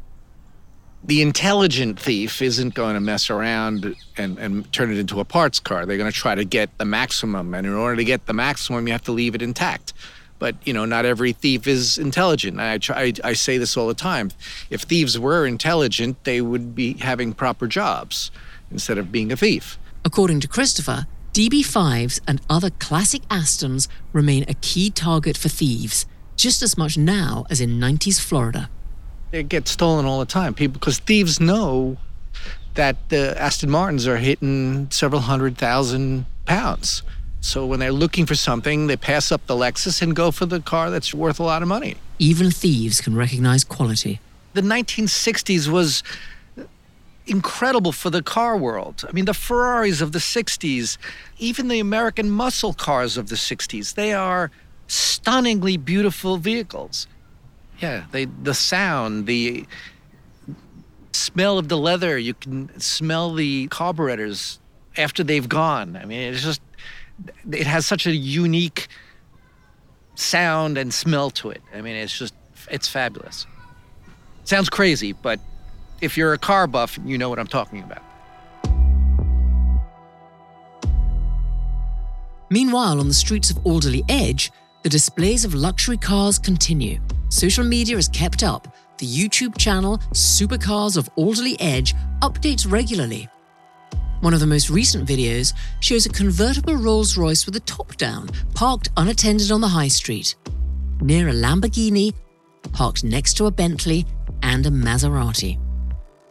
The 1.05 1.21
intelligent 1.21 1.99
thief 1.99 2.41
isn't 2.41 2.75
going 2.75 2.93
to 2.93 3.01
mess 3.01 3.29
around 3.29 3.95
and, 4.15 4.37
and 4.37 4.71
turn 4.71 4.91
it 4.91 4.97
into 4.97 5.19
a 5.19 5.25
parts 5.25 5.59
car. 5.59 5.85
They're 5.85 5.97
going 5.97 6.11
to 6.11 6.17
try 6.17 6.33
to 6.33 6.45
get 6.45 6.77
the 6.77 6.85
maximum. 6.85 7.53
And 7.53 7.67
in 7.67 7.73
order 7.73 7.97
to 7.97 8.05
get 8.05 8.25
the 8.25 8.33
maximum, 8.33 8.87
you 8.87 8.93
have 8.93 9.03
to 9.03 9.11
leave 9.11 9.35
it 9.35 9.41
intact. 9.41 9.91
But, 10.39 10.55
you 10.65 10.73
know, 10.73 10.85
not 10.85 11.05
every 11.05 11.33
thief 11.33 11.67
is 11.67 11.97
intelligent. 11.97 12.59
I, 12.59 12.77
try, 12.77 13.13
I 13.23 13.33
say 13.33 13.57
this 13.57 13.75
all 13.75 13.87
the 13.87 13.93
time. 13.93 14.31
If 14.69 14.81
thieves 14.83 15.19
were 15.19 15.45
intelligent, 15.45 16.23
they 16.23 16.41
would 16.41 16.73
be 16.73 16.93
having 16.93 17.33
proper 17.33 17.67
jobs 17.67 18.31
instead 18.71 18.97
of 18.97 19.11
being 19.11 19.31
a 19.31 19.37
thief. 19.37 19.77
According 20.05 20.39
to 20.41 20.47
Christopher, 20.47 21.07
DB5s 21.33 22.21
and 22.27 22.41
other 22.49 22.69
classic 22.69 23.23
Astons 23.23 23.87
remain 24.11 24.45
a 24.47 24.53
key 24.55 24.89
target 24.89 25.37
for 25.37 25.49
thieves, 25.49 26.05
just 26.35 26.61
as 26.61 26.77
much 26.77 26.97
now 26.97 27.45
as 27.49 27.59
in 27.59 27.79
90s 27.79 28.21
Florida. 28.21 28.69
They 29.33 29.41
gets 29.41 29.71
stolen 29.71 30.05
all 30.05 30.19
the 30.19 30.27
time. 30.27 30.53
People, 30.53 30.73
because 30.73 30.99
thieves 30.99 31.39
know 31.39 31.97
that 32.75 33.09
the 33.09 33.35
Aston 33.41 33.71
Martins 33.71 34.05
are 34.05 34.17
hitting 34.17 34.91
several 34.91 35.21
hundred 35.21 35.57
thousand 35.57 36.27
pounds. 36.45 37.01
So 37.41 37.65
when 37.65 37.79
they're 37.79 37.91
looking 37.91 38.27
for 38.27 38.35
something, 38.35 38.85
they 38.85 38.95
pass 38.95 39.31
up 39.31 39.47
the 39.47 39.55
Lexus 39.55 40.03
and 40.03 40.15
go 40.15 40.29
for 40.29 40.45
the 40.45 40.59
car 40.59 40.91
that's 40.91 41.15
worth 41.15 41.39
a 41.39 41.43
lot 41.43 41.63
of 41.63 41.67
money. 41.67 41.95
Even 42.19 42.51
thieves 42.51 43.01
can 43.01 43.15
recognize 43.15 43.63
quality. 43.63 44.19
The 44.53 44.61
1960s 44.61 45.67
was 45.67 46.03
incredible 47.25 47.91
for 47.91 48.11
the 48.11 48.21
car 48.21 48.55
world. 48.55 49.03
I 49.09 49.13
mean, 49.13 49.25
the 49.25 49.33
Ferraris 49.33 49.99
of 49.99 50.11
the 50.11 50.19
60s, 50.19 50.99
even 51.39 51.69
the 51.69 51.79
American 51.79 52.29
muscle 52.29 52.75
cars 52.75 53.17
of 53.17 53.29
the 53.29 53.35
60s, 53.35 53.95
they 53.95 54.13
are 54.13 54.51
stunningly 54.85 55.75
beautiful 55.75 56.37
vehicles. 56.37 57.07
Yeah, 57.79 58.05
they 58.11 58.25
the 58.25 58.53
sound, 58.53 59.27
the 59.27 59.65
smell 61.11 61.57
of 61.57 61.69
the 61.69 61.77
leather, 61.77 62.17
you 62.17 62.33
can 62.33 62.79
smell 62.79 63.33
the 63.33 63.67
carburetors 63.67 64.59
after 64.97 65.23
they've 65.23 65.47
gone. 65.47 65.97
I 65.97 66.05
mean, 66.05 66.33
it's 66.33 66.43
just 66.43 66.61
it 67.51 67.67
has 67.67 67.85
such 67.85 68.05
a 68.07 68.11
unique 68.11 68.87
sound 70.15 70.77
and 70.77 70.93
smell 70.93 71.29
to 71.31 71.49
it. 71.49 71.61
I 71.73 71.81
mean, 71.81 71.95
it's 71.95 72.17
just 72.17 72.33
it's 72.69 72.87
fabulous. 72.87 73.45
Sounds 74.45 74.69
crazy, 74.69 75.13
but 75.13 75.39
if 76.01 76.17
you're 76.17 76.33
a 76.33 76.37
car 76.37 76.67
buff, 76.67 76.99
you 77.05 77.17
know 77.17 77.29
what 77.29 77.39
I'm 77.39 77.47
talking 77.47 77.79
about. 77.79 78.03
Meanwhile, 82.49 82.99
on 82.99 83.07
the 83.07 83.13
streets 83.13 83.49
of 83.49 83.57
Alderley 83.65 84.03
Edge, 84.09 84.51
the 84.83 84.89
displays 84.89 85.45
of 85.45 85.53
luxury 85.53 85.97
cars 85.97 86.37
continue. 86.37 86.99
Social 87.33 87.63
media 87.63 87.97
is 87.97 88.09
kept 88.09 88.43
up. 88.43 88.67
The 88.99 89.07
YouTube 89.07 89.57
channel 89.57 89.97
Supercars 90.11 90.97
of 90.97 91.09
Alderley 91.17 91.59
Edge 91.59 91.95
updates 92.21 92.71
regularly. 92.71 93.27
One 94.21 94.35
of 94.35 94.39
the 94.39 94.45
most 94.45 94.69
recent 94.69 95.09
videos 95.09 95.55
shows 95.79 96.05
a 96.05 96.09
convertible 96.09 96.75
Rolls 96.75 97.17
Royce 97.17 97.47
with 97.47 97.55
the 97.55 97.59
top 97.61 97.95
down, 97.95 98.29
parked 98.53 98.89
unattended 98.97 99.51
on 99.51 99.61
the 99.61 99.67
high 99.67 99.87
street, 99.87 100.35
near 101.01 101.27
a 101.29 101.33
Lamborghini, 101.33 102.13
parked 102.71 103.03
next 103.03 103.33
to 103.37 103.47
a 103.47 103.51
Bentley, 103.51 104.05
and 104.43 104.67
a 104.67 104.69
Maserati. 104.69 105.59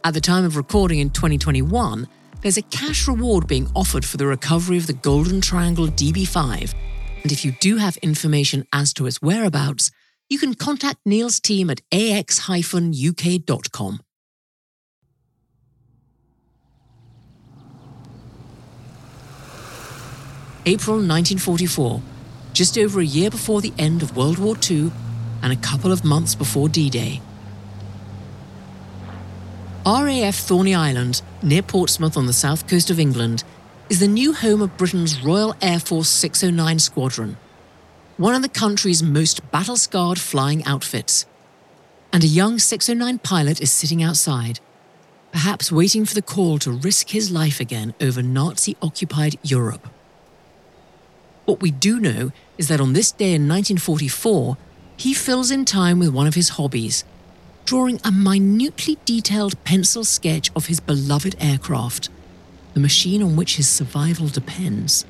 At 0.04 0.14
the 0.14 0.20
time 0.20 0.44
of 0.44 0.56
recording 0.56 1.00
in 1.00 1.10
2021, 1.10 2.06
there's 2.42 2.58
a 2.58 2.62
cash 2.62 3.08
reward 3.08 3.48
being 3.48 3.68
offered 3.74 4.04
for 4.04 4.18
the 4.18 4.26
recovery 4.28 4.78
of 4.78 4.86
the 4.86 4.92
Golden 4.92 5.40
Triangle 5.40 5.88
DB5. 5.88 6.72
And 7.24 7.32
if 7.32 7.44
you 7.44 7.50
do 7.58 7.76
have 7.78 7.96
information 7.98 8.64
as 8.72 8.92
to 8.92 9.06
its 9.06 9.20
whereabouts, 9.20 9.90
you 10.32 10.38
can 10.38 10.54
contact 10.54 10.98
Neil's 11.04 11.38
team 11.38 11.68
at 11.68 11.82
ax-uk.com. 11.92 12.40
April 20.64 20.96
1944, 20.96 22.00
just 22.54 22.78
over 22.78 23.00
a 23.00 23.04
year 23.04 23.28
before 23.28 23.60
the 23.60 23.74
end 23.78 24.02
of 24.02 24.16
World 24.16 24.38
War 24.38 24.56
II, 24.70 24.90
and 25.42 25.52
a 25.52 25.56
couple 25.56 25.92
of 25.92 26.02
months 26.02 26.34
before 26.34 26.68
D 26.70 26.88
Day. 26.88 27.20
RAF 29.84 30.36
Thorney 30.36 30.74
Island, 30.74 31.20
near 31.42 31.62
Portsmouth 31.62 32.16
on 32.16 32.26
the 32.26 32.32
south 32.32 32.68
coast 32.68 32.88
of 32.88 32.98
England, 32.98 33.44
is 33.90 34.00
the 34.00 34.08
new 34.08 34.32
home 34.32 34.62
of 34.62 34.78
Britain's 34.78 35.20
Royal 35.22 35.54
Air 35.60 35.80
Force 35.80 36.08
609 36.08 36.78
Squadron, 36.78 37.36
one 38.16 38.34
of 38.34 38.42
the 38.42 38.48
country's 38.48 39.02
most 39.02 39.50
battle 39.50 39.76
scarred 39.76 40.18
flying 40.18 40.64
outfits. 40.64 41.26
And 42.12 42.22
a 42.22 42.26
young 42.26 42.58
609 42.58 43.18
pilot 43.18 43.60
is 43.60 43.72
sitting 43.72 44.02
outside, 44.02 44.60
perhaps 45.32 45.72
waiting 45.72 46.04
for 46.04 46.14
the 46.14 46.22
call 46.22 46.58
to 46.58 46.70
risk 46.70 47.10
his 47.10 47.30
life 47.30 47.58
again 47.58 47.94
over 48.00 48.22
Nazi 48.22 48.76
occupied 48.82 49.38
Europe. 49.42 49.88
What 51.46 51.60
we 51.60 51.70
do 51.70 51.98
know 51.98 52.32
is 52.58 52.68
that 52.68 52.80
on 52.80 52.92
this 52.92 53.12
day 53.12 53.34
in 53.34 53.48
1944, 53.48 54.56
he 54.96 55.14
fills 55.14 55.50
in 55.50 55.64
time 55.64 55.98
with 55.98 56.10
one 56.10 56.26
of 56.26 56.34
his 56.34 56.50
hobbies 56.50 57.04
drawing 57.64 58.00
a 58.04 58.10
minutely 58.10 58.98
detailed 59.04 59.62
pencil 59.64 60.04
sketch 60.04 60.50
of 60.54 60.66
his 60.66 60.80
beloved 60.80 61.36
aircraft, 61.40 62.08
the 62.74 62.80
machine 62.80 63.22
on 63.22 63.36
which 63.36 63.56
his 63.56 63.68
survival 63.68 64.28
depends. 64.28 65.04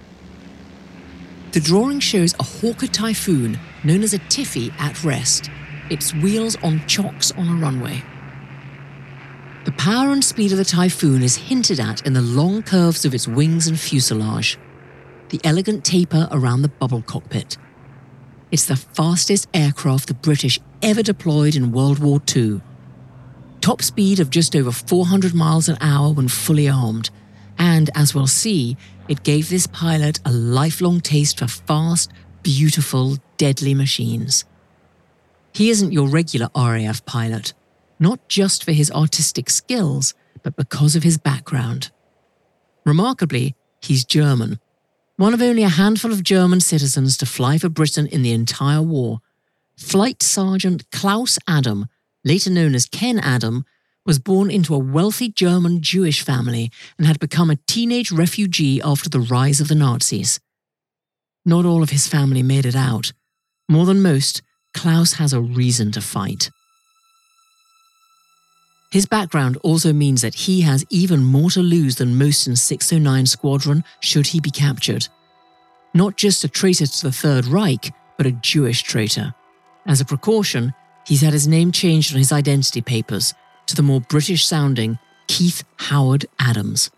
The 1.53 1.61
drawing 1.61 2.01
shows 2.01 2.35
a 2.41 2.45
Hawker 2.45 2.87
Typhoon 2.87 3.61
known 3.85 4.03
as 4.03 4.15
a 4.15 4.19
Tiffy 4.19 4.73
at 4.79 5.05
rest, 5.05 5.51
its 5.91 6.15
wheels 6.15 6.57
on 6.63 6.87
chocks 6.87 7.31
on 7.33 7.47
a 7.47 7.61
runway. 7.61 8.03
The 9.67 9.73
power 9.73 10.13
and 10.13 10.25
speed 10.25 10.53
of 10.53 10.59
the 10.59 10.65
Typhoon 10.65 11.23
is 11.23 11.37
hinted 11.37 11.79
at 11.79 12.07
in 12.07 12.15
the 12.15 12.23
long 12.23 12.63
curves 12.63 13.05
of 13.05 13.15
its 13.15 13.29
wings 13.29 13.67
and 13.67 13.79
fuselage, 13.79 14.59
the 15.29 15.43
elegant 15.45 15.85
taper 15.85 16.27
around 16.31 16.63
the 16.63 16.69
bubble 16.69 17.03
cockpit. 17.03 17.59
It's 18.51 18.65
the 18.65 18.77
fastest 18.77 19.47
aircraft 19.53 20.09
the 20.09 20.15
British 20.15 20.59
ever 20.81 21.03
deployed 21.03 21.55
in 21.55 21.71
World 21.71 21.99
War 21.99 22.23
II. 22.35 22.63
Top 23.61 23.83
speed 23.83 24.21
of 24.21 24.31
just 24.31 24.57
over 24.57 24.73
400 24.73 25.35
miles 25.35 25.69
an 25.69 25.77
hour 25.83 26.15
when 26.15 26.29
fully 26.29 26.67
armed, 26.67 27.11
and 27.59 27.91
as 27.95 28.15
we'll 28.15 28.27
see, 28.27 28.77
it 29.09 29.23
gave 29.23 29.49
this 29.49 29.67
pilot 29.67 30.21
a 30.25 30.33
lifelong 30.33 31.01
taste 31.01 31.39
for 31.39 31.47
fast, 31.47 32.13
beautiful, 32.43 33.17
deadly 33.37 33.75
machines. 33.75 34.45
He 35.53 35.71
isn't 35.71 35.93
your 35.93 36.09
regular 36.09 36.49
RAF 36.57 37.05
pilot, 37.05 37.53
not 37.99 38.27
just 38.29 38.65
for 38.65 38.73
his 38.73 38.91
artistic 38.91 39.51
skills, 39.51 40.15
but 40.43 40.57
because 40.57 40.97
of 40.97 41.03
his 41.03 41.19
background. 41.19 41.91
Remarkably, 42.85 43.55
he's 43.81 44.05
German, 44.05 44.59
one 45.17 45.35
of 45.35 45.43
only 45.43 45.63
a 45.63 45.69
handful 45.69 46.11
of 46.11 46.23
German 46.23 46.61
citizens 46.61 47.17
to 47.19 47.27
fly 47.27 47.59
for 47.59 47.69
Britain 47.69 48.07
in 48.07 48.23
the 48.23 48.33
entire 48.33 48.83
war, 48.83 49.21
Flight 49.77 50.23
Sergeant 50.23 50.91
Klaus 50.91 51.39
Adam, 51.47 51.87
later 52.25 52.51
known 52.51 52.75
as 52.75 52.87
Ken 52.87 53.19
Adam, 53.19 53.65
was 54.05 54.19
born 54.19 54.51
into 54.51 54.75
a 54.75 54.79
wealthy 54.79 55.29
German 55.29 55.81
Jewish 55.81 56.23
family 56.23 56.71
and 56.99 57.07
had 57.07 57.21
become 57.21 57.51
a 57.51 57.59
teenage 57.67 58.11
refugee 58.11 58.81
after 58.83 59.09
the 59.09 59.21
rise 59.21 59.61
of 59.61 59.69
the 59.69 59.75
Nazis. 59.75 60.41
Not 61.45 61.65
all 61.65 61.83
of 61.83 61.91
his 61.91 62.07
family 62.07 62.43
made 62.43 62.67
it 62.67 62.77
out. 62.77 63.13
More 63.69 63.87
than 63.87 64.03
most, 64.03 64.43
Klaus 64.75 65.15
has 65.15 65.33
a 65.33 65.41
reason 65.41 65.93
to 65.93 66.01
fight. 66.01 66.51
His 68.91 69.07
background 69.07 69.57
also 69.63 69.93
means 69.93 70.21
that 70.23 70.35
he 70.35 70.61
has 70.63 70.85
even 70.91 71.23
more 71.23 71.51
to 71.51 71.61
lose 71.61 71.97
than 71.97 72.19
most 72.19 72.47
in 72.47 72.57
609 72.57 73.27
Squadron 73.27 73.85
should 74.01 74.27
he 74.27 74.41
be 74.41 74.51
captured. 74.51 75.09
Not 75.95 76.17
just 76.17 76.45
a 76.45 76.49
traitor 76.49 76.87
to 76.87 77.03
the 77.03 77.13
Third 77.13 77.47
Reich, 77.47 77.93
but 78.19 78.27
a 78.27 78.33
Jewish 78.33 78.83
traitor. 78.83 79.35
As 79.87 80.01
a 80.01 80.05
precaution, 80.05 80.75
he's 81.07 81.23
had 81.23 81.33
his 81.33 81.49
name 81.49 81.73
changed 81.73 82.13
on 82.13 82.19
his 82.19 82.33
identity 82.33 82.83
papers 82.83 83.33
to 83.73 83.77
the 83.77 83.83
more 83.83 84.03
British 84.03 84.45
sounding 84.45 84.99
Keith 85.29 85.65
Howard 85.89 86.27
Adams. 86.39 86.91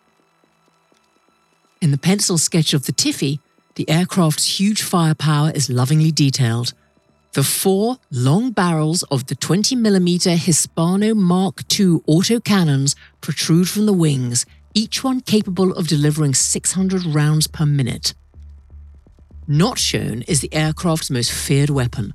In 1.81 1.93
the 1.93 1.99
pencil 1.99 2.37
sketch 2.37 2.75
of 2.75 2.87
the 2.87 2.93
Tiffy, 2.93 3.39
the 3.77 3.89
aircraft's 3.89 4.59
huge 4.59 4.83
firepower 4.83 5.53
is 5.55 5.71
lovingly 5.71 6.11
detailed. 6.11 6.75
The 7.35 7.45
four 7.45 7.99
long 8.11 8.51
barrels 8.51 9.05
of 9.05 9.27
the 9.27 9.37
20mm 9.37 10.37
Hispano 10.37 11.15
Mark 11.15 11.63
II 11.79 12.01
autocannons 12.09 12.97
protrude 13.21 13.69
from 13.69 13.87
the 13.87 13.93
wings, 13.93 14.45
each 14.75 15.05
one 15.05 15.21
capable 15.21 15.73
of 15.75 15.87
delivering 15.87 16.35
600 16.35 17.05
rounds 17.07 17.47
per 17.47 17.67
minute. 17.67 18.15
Not 19.47 19.79
shown 19.79 20.23
is 20.23 20.41
the 20.41 20.53
aircraft's 20.53 21.11
most 21.11 21.31
feared 21.31 21.71
weapon, 21.71 22.15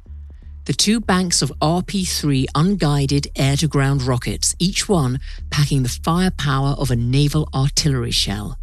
the 0.69 0.73
two 0.73 0.99
banks 0.99 1.41
of 1.41 1.51
RP 1.63 2.07
3 2.07 2.45
unguided 2.53 3.27
air 3.35 3.57
to 3.57 3.67
ground 3.67 4.03
rockets, 4.03 4.55
each 4.59 4.87
one 4.87 5.19
packing 5.49 5.81
the 5.81 5.89
firepower 5.89 6.75
of 6.77 6.91
a 6.91 6.95
naval 6.95 7.49
artillery 7.55 8.11
shell. 8.11 8.55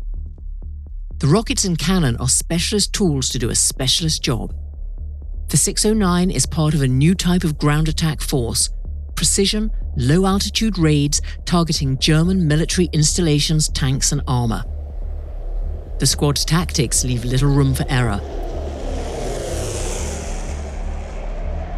The 1.19 1.27
rockets 1.27 1.65
and 1.65 1.77
cannon 1.77 2.17
are 2.19 2.29
specialist 2.29 2.93
tools 2.93 3.29
to 3.31 3.41
do 3.41 3.51
a 3.51 3.57
specialist 3.57 4.23
job. 4.23 4.55
The 5.49 5.57
609 5.57 6.31
is 6.31 6.47
part 6.47 6.75
of 6.75 6.83
a 6.83 6.87
new 6.87 7.13
type 7.13 7.43
of 7.43 7.59
ground 7.59 7.89
attack 7.89 8.21
force 8.21 8.71
precision, 9.17 9.73
low 9.97 10.27
altitude 10.27 10.79
raids 10.79 11.21
targeting 11.45 11.99
German 11.99 12.47
military 12.47 12.89
installations, 12.93 13.69
tanks, 13.71 14.13
and 14.13 14.23
armour. 14.29 14.63
The 15.99 16.07
squad's 16.07 16.45
tactics 16.45 17.03
leave 17.03 17.25
little 17.25 17.51
room 17.51 17.75
for 17.75 17.85
error, 17.89 18.21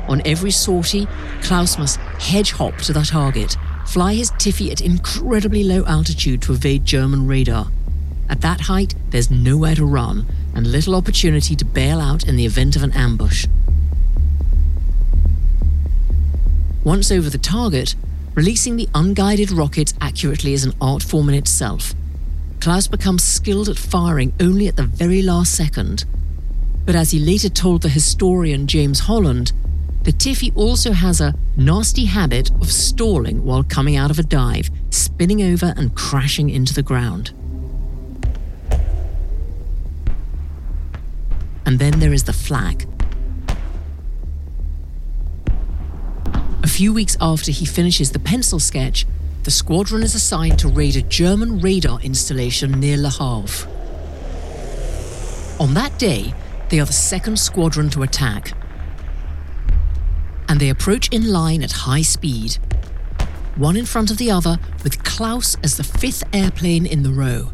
On 0.08 0.22
every 0.24 0.50
sortie, 0.50 1.06
Klaus 1.42 1.78
must 1.78 1.96
hedge 1.96 2.52
hop 2.52 2.76
to 2.78 2.92
the 2.92 3.02
target, 3.02 3.56
fly 3.86 4.14
his 4.14 4.30
Tiffy 4.32 4.70
at 4.70 4.80
incredibly 4.80 5.62
low 5.62 5.84
altitude 5.84 6.42
to 6.42 6.52
evade 6.52 6.84
German 6.84 7.26
radar. 7.26 7.70
At 8.28 8.40
that 8.40 8.62
height, 8.62 8.94
there's 9.10 9.30
nowhere 9.30 9.74
to 9.74 9.84
run 9.84 10.26
and 10.54 10.66
little 10.66 10.94
opportunity 10.94 11.54
to 11.56 11.64
bail 11.64 12.00
out 12.00 12.26
in 12.26 12.36
the 12.36 12.46
event 12.46 12.76
of 12.76 12.82
an 12.82 12.92
ambush. 12.92 13.46
Once 16.84 17.10
over 17.10 17.28
the 17.28 17.38
target, 17.38 17.94
releasing 18.34 18.76
the 18.76 18.88
unguided 18.94 19.50
rockets 19.50 19.92
accurately 20.00 20.54
is 20.54 20.64
an 20.64 20.72
art 20.80 21.02
form 21.02 21.28
in 21.28 21.34
itself. 21.34 21.94
Klaus 22.60 22.88
becomes 22.88 23.22
skilled 23.22 23.68
at 23.68 23.76
firing 23.76 24.32
only 24.40 24.68
at 24.68 24.76
the 24.76 24.84
very 24.84 25.22
last 25.22 25.54
second. 25.54 26.04
But 26.86 26.94
as 26.94 27.10
he 27.10 27.18
later 27.18 27.48
told 27.48 27.82
the 27.82 27.88
historian 27.88 28.66
James 28.66 29.00
Holland, 29.00 29.52
the 30.04 30.12
Tiffy 30.12 30.52
also 30.56 30.92
has 30.92 31.20
a 31.20 31.34
nasty 31.56 32.06
habit 32.06 32.50
of 32.60 32.70
stalling 32.70 33.44
while 33.44 33.62
coming 33.62 33.96
out 33.96 34.10
of 34.10 34.18
a 34.18 34.22
dive, 34.22 34.70
spinning 34.90 35.42
over 35.42 35.74
and 35.76 35.94
crashing 35.94 36.50
into 36.50 36.72
the 36.72 36.82
ground. 36.82 37.32
And 41.66 41.78
then 41.78 41.98
there 42.00 42.12
is 42.12 42.24
the 42.24 42.32
flak. 42.32 42.86
A 46.62 46.68
few 46.68 46.92
weeks 46.92 47.16
after 47.20 47.50
he 47.50 47.66
finishes 47.66 48.12
the 48.12 48.18
pencil 48.18 48.58
sketch, 48.58 49.06
the 49.42 49.50
squadron 49.50 50.02
is 50.02 50.14
assigned 50.14 50.58
to 50.60 50.68
raid 50.68 50.96
a 50.96 51.02
German 51.02 51.60
radar 51.60 52.00
installation 52.00 52.72
near 52.80 52.96
Le 52.96 53.10
Havre. 53.10 53.68
On 55.60 55.74
that 55.74 55.98
day, 55.98 56.32
they 56.68 56.78
are 56.78 56.86
the 56.86 56.92
second 56.92 57.38
squadron 57.38 57.90
to 57.90 58.02
attack, 58.02 58.52
and 60.48 60.58
they 60.58 60.70
approach 60.70 61.08
in 61.08 61.30
line 61.30 61.62
at 61.62 61.72
high 61.72 62.02
speed, 62.02 62.58
one 63.56 63.76
in 63.76 63.86
front 63.86 64.10
of 64.10 64.18
the 64.18 64.30
other, 64.30 64.58
with 64.82 65.02
Klaus 65.04 65.56
as 65.62 65.76
the 65.76 65.84
fifth 65.84 66.22
airplane 66.32 66.86
in 66.86 67.02
the 67.02 67.10
row. 67.10 67.50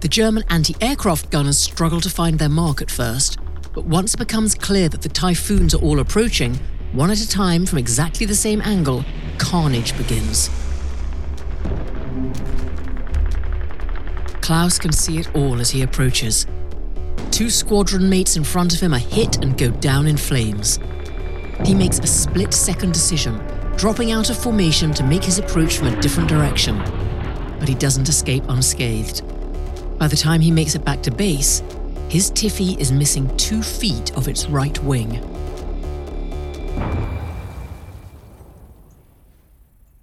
The 0.00 0.08
German 0.08 0.44
anti 0.48 0.74
aircraft 0.80 1.30
gunners 1.30 1.58
struggle 1.58 2.00
to 2.00 2.10
find 2.10 2.38
their 2.38 2.48
mark 2.48 2.82
at 2.82 2.90
first, 2.90 3.38
but 3.72 3.84
once 3.84 4.14
it 4.14 4.18
becomes 4.18 4.54
clear 4.54 4.88
that 4.88 5.02
the 5.02 5.08
typhoons 5.08 5.74
are 5.74 5.82
all 5.82 6.00
approaching, 6.00 6.58
one 6.92 7.10
at 7.10 7.20
a 7.20 7.28
time 7.28 7.66
from 7.66 7.78
exactly 7.78 8.26
the 8.26 8.34
same 8.34 8.60
angle, 8.62 9.04
carnage 9.38 9.96
begins. 9.96 10.50
Klaus 14.42 14.78
can 14.78 14.92
see 14.92 15.18
it 15.18 15.34
all 15.34 15.60
as 15.60 15.70
he 15.70 15.82
approaches, 15.82 16.46
Two 17.32 17.48
squadron 17.48 18.10
mates 18.10 18.36
in 18.36 18.44
front 18.44 18.74
of 18.74 18.80
him 18.80 18.92
are 18.92 18.98
hit 18.98 19.42
and 19.42 19.56
go 19.56 19.70
down 19.70 20.06
in 20.06 20.18
flames. 20.18 20.78
He 21.64 21.74
makes 21.74 21.98
a 21.98 22.06
split 22.06 22.52
second 22.52 22.92
decision, 22.92 23.38
dropping 23.78 24.12
out 24.12 24.28
of 24.28 24.36
formation 24.36 24.92
to 24.92 25.02
make 25.02 25.24
his 25.24 25.38
approach 25.38 25.78
from 25.78 25.88
a 25.88 26.00
different 26.02 26.28
direction. 26.28 26.76
But 27.58 27.70
he 27.70 27.74
doesn't 27.74 28.10
escape 28.10 28.44
unscathed. 28.50 29.22
By 29.98 30.08
the 30.08 30.16
time 30.16 30.42
he 30.42 30.50
makes 30.50 30.74
it 30.74 30.84
back 30.84 31.02
to 31.04 31.10
base, 31.10 31.62
his 32.10 32.30
Tiffy 32.30 32.78
is 32.78 32.92
missing 32.92 33.34
two 33.38 33.62
feet 33.62 34.14
of 34.14 34.28
its 34.28 34.46
right 34.46 34.78
wing. 34.84 35.18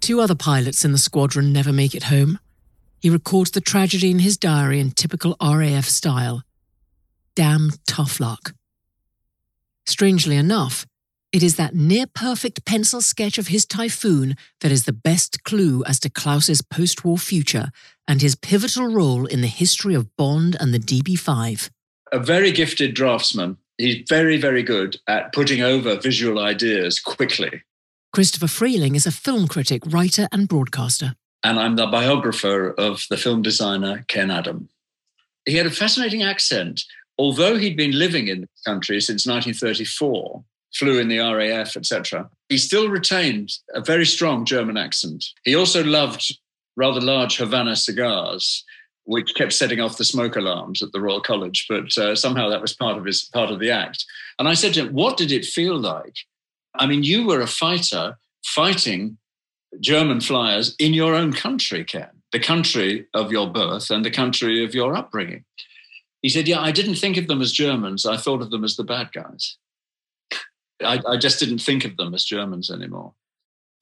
Two 0.00 0.20
other 0.20 0.34
pilots 0.34 0.84
in 0.84 0.90
the 0.90 0.98
squadron 0.98 1.52
never 1.52 1.72
make 1.72 1.94
it 1.94 2.04
home. 2.04 2.40
He 3.00 3.08
records 3.08 3.52
the 3.52 3.60
tragedy 3.60 4.10
in 4.10 4.18
his 4.18 4.36
diary 4.36 4.80
in 4.80 4.90
typical 4.90 5.36
RAF 5.40 5.84
style 5.84 6.42
damn 7.34 7.70
tough 7.86 8.20
luck. 8.20 8.54
Strangely 9.86 10.36
enough, 10.36 10.86
it 11.32 11.42
is 11.42 11.56
that 11.56 11.74
near 11.74 12.06
perfect 12.06 12.64
pencil 12.64 13.00
sketch 13.00 13.38
of 13.38 13.48
his 13.48 13.64
typhoon 13.64 14.36
that 14.60 14.72
is 14.72 14.84
the 14.84 14.92
best 14.92 15.44
clue 15.44 15.84
as 15.84 16.00
to 16.00 16.10
Klaus's 16.10 16.60
post 16.60 17.04
war 17.04 17.18
future 17.18 17.70
and 18.08 18.20
his 18.20 18.34
pivotal 18.34 18.88
role 18.88 19.26
in 19.26 19.40
the 19.40 19.46
history 19.46 19.94
of 19.94 20.16
Bond 20.16 20.56
and 20.58 20.74
the 20.74 20.80
DB 20.80 21.16
5. 21.16 21.70
A 22.12 22.18
very 22.18 22.50
gifted 22.50 22.94
draftsman. 22.94 23.56
He's 23.78 24.04
very, 24.08 24.36
very 24.36 24.64
good 24.64 24.98
at 25.06 25.32
putting 25.32 25.62
over 25.62 25.96
visual 25.96 26.40
ideas 26.40 26.98
quickly. 26.98 27.62
Christopher 28.12 28.48
Frayling 28.48 28.96
is 28.96 29.06
a 29.06 29.12
film 29.12 29.46
critic, 29.46 29.82
writer, 29.86 30.26
and 30.32 30.48
broadcaster. 30.48 31.14
And 31.44 31.58
I'm 31.58 31.76
the 31.76 31.86
biographer 31.86 32.70
of 32.72 33.04
the 33.08 33.16
film 33.16 33.42
designer 33.42 34.04
Ken 34.08 34.30
Adam. 34.30 34.68
He 35.46 35.54
had 35.54 35.66
a 35.66 35.70
fascinating 35.70 36.22
accent. 36.22 36.84
Although 37.20 37.58
he'd 37.58 37.76
been 37.76 37.98
living 37.98 38.28
in 38.28 38.40
the 38.40 38.48
country 38.64 38.98
since 38.98 39.26
1934, 39.26 40.42
flew 40.72 40.98
in 40.98 41.08
the 41.08 41.18
RAF, 41.18 41.76
etc., 41.76 42.30
he 42.48 42.56
still 42.56 42.88
retained 42.88 43.52
a 43.74 43.82
very 43.82 44.06
strong 44.06 44.46
German 44.46 44.78
accent. 44.78 45.22
He 45.44 45.54
also 45.54 45.84
loved 45.84 46.38
rather 46.76 46.98
large 46.98 47.36
Havana 47.36 47.76
cigars, 47.76 48.64
which 49.04 49.34
kept 49.34 49.52
setting 49.52 49.80
off 49.80 49.98
the 49.98 50.04
smoke 50.06 50.34
alarms 50.34 50.82
at 50.82 50.92
the 50.92 51.00
Royal 51.02 51.20
College. 51.20 51.66
But 51.68 51.94
uh, 51.98 52.16
somehow 52.16 52.48
that 52.48 52.62
was 52.62 52.72
part 52.72 52.96
of 52.96 53.04
his 53.04 53.24
part 53.24 53.50
of 53.50 53.60
the 53.60 53.70
act. 53.70 54.02
And 54.38 54.48
I 54.48 54.54
said 54.54 54.72
to 54.74 54.86
him, 54.86 54.94
"What 54.94 55.18
did 55.18 55.30
it 55.30 55.44
feel 55.44 55.78
like? 55.78 56.16
I 56.74 56.86
mean, 56.86 57.02
you 57.02 57.26
were 57.26 57.42
a 57.42 57.46
fighter 57.46 58.16
fighting 58.46 59.18
German 59.78 60.22
flyers 60.22 60.74
in 60.78 60.94
your 60.94 61.14
own 61.14 61.34
country, 61.34 61.84
Ken, 61.84 62.22
the 62.32 62.40
country 62.40 63.08
of 63.12 63.30
your 63.30 63.52
birth 63.52 63.90
and 63.90 64.06
the 64.06 64.10
country 64.10 64.64
of 64.64 64.74
your 64.74 64.96
upbringing." 64.96 65.44
He 66.22 66.28
said, 66.28 66.48
"Yeah, 66.48 66.60
I 66.60 66.72
didn't 66.72 66.96
think 66.96 67.16
of 67.16 67.26
them 67.26 67.40
as 67.40 67.52
Germans. 67.52 68.06
I 68.06 68.16
thought 68.16 68.42
of 68.42 68.50
them 68.50 68.64
as 68.64 68.76
the 68.76 68.84
bad 68.84 69.12
guys." 69.12 69.56
I, 70.82 71.00
I 71.06 71.16
just 71.16 71.38
didn't 71.38 71.58
think 71.58 71.84
of 71.84 71.96
them 71.96 72.14
as 72.14 72.24
Germans 72.24 72.70
anymore. 72.70 73.14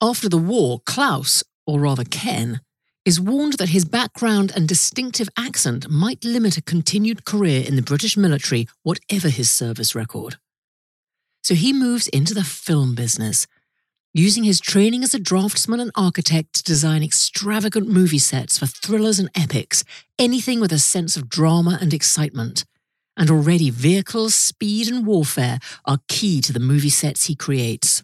After 0.01 0.29
the 0.29 0.37
war, 0.37 0.81
Klaus, 0.85 1.43
or 1.65 1.79
rather 1.79 2.03
Ken, 2.03 2.61
is 3.05 3.19
warned 3.19 3.53
that 3.53 3.69
his 3.69 3.85
background 3.85 4.51
and 4.55 4.67
distinctive 4.67 5.29
accent 5.37 5.89
might 5.89 6.23
limit 6.23 6.57
a 6.57 6.61
continued 6.61 7.25
career 7.25 7.63
in 7.65 7.75
the 7.75 7.81
British 7.81 8.17
military, 8.17 8.67
whatever 8.83 9.29
his 9.29 9.49
service 9.49 9.95
record. 9.95 10.37
So 11.43 11.55
he 11.55 11.73
moves 11.73 12.07
into 12.09 12.33
the 12.33 12.43
film 12.43 12.95
business, 12.95 13.47
using 14.13 14.43
his 14.43 14.59
training 14.59 15.03
as 15.03 15.13
a 15.13 15.19
draftsman 15.19 15.79
and 15.79 15.91
architect 15.95 16.55
to 16.55 16.63
design 16.63 17.03
extravagant 17.03 17.87
movie 17.87 18.19
sets 18.19 18.57
for 18.57 18.65
thrillers 18.65 19.19
and 19.19 19.29
epics, 19.35 19.83
anything 20.17 20.59
with 20.59 20.71
a 20.71 20.79
sense 20.79 21.15
of 21.15 21.29
drama 21.29 21.77
and 21.81 21.93
excitement 21.93 22.65
and 23.19 23.29
already 23.29 23.69
vehicles, 23.69 24.33
speed, 24.33 24.87
and 24.87 25.05
warfare 25.05 25.59
are 25.85 25.99
key 26.07 26.41
to 26.41 26.53
the 26.53 26.59
movie 26.59 26.89
sets 26.89 27.25
he 27.25 27.35
creates. 27.35 28.01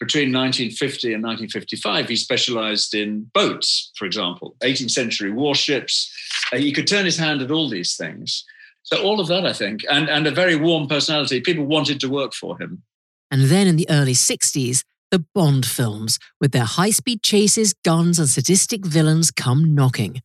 Between 0.00 0.32
1950 0.32 1.12
and 1.12 1.22
1955, 1.22 2.08
he 2.08 2.16
specialized 2.16 2.94
in 2.94 3.30
boats, 3.34 3.92
for 3.94 4.06
example, 4.06 4.56
18th 4.60 4.90
century 4.90 5.30
warships. 5.30 6.12
Uh, 6.52 6.56
he 6.56 6.72
could 6.72 6.88
turn 6.88 7.04
his 7.04 7.18
hand 7.18 7.40
at 7.40 7.52
all 7.52 7.68
these 7.68 7.94
things. 7.94 8.44
So, 8.82 9.00
all 9.00 9.20
of 9.20 9.28
that, 9.28 9.46
I 9.46 9.52
think, 9.52 9.84
and, 9.88 10.08
and 10.08 10.26
a 10.26 10.32
very 10.32 10.56
warm 10.56 10.88
personality. 10.88 11.40
People 11.40 11.66
wanted 11.66 12.00
to 12.00 12.08
work 12.08 12.32
for 12.34 12.60
him. 12.60 12.82
And 13.30 13.42
then 13.42 13.68
in 13.68 13.76
the 13.76 13.88
early 13.88 14.14
60s, 14.14 14.82
the 15.12 15.24
Bond 15.34 15.64
films, 15.64 16.18
with 16.40 16.50
their 16.52 16.64
high 16.64 16.90
speed 16.90 17.22
chases, 17.22 17.74
guns, 17.84 18.18
and 18.18 18.28
sadistic 18.28 18.84
villains, 18.84 19.30
come 19.30 19.74
knocking. 19.74 20.22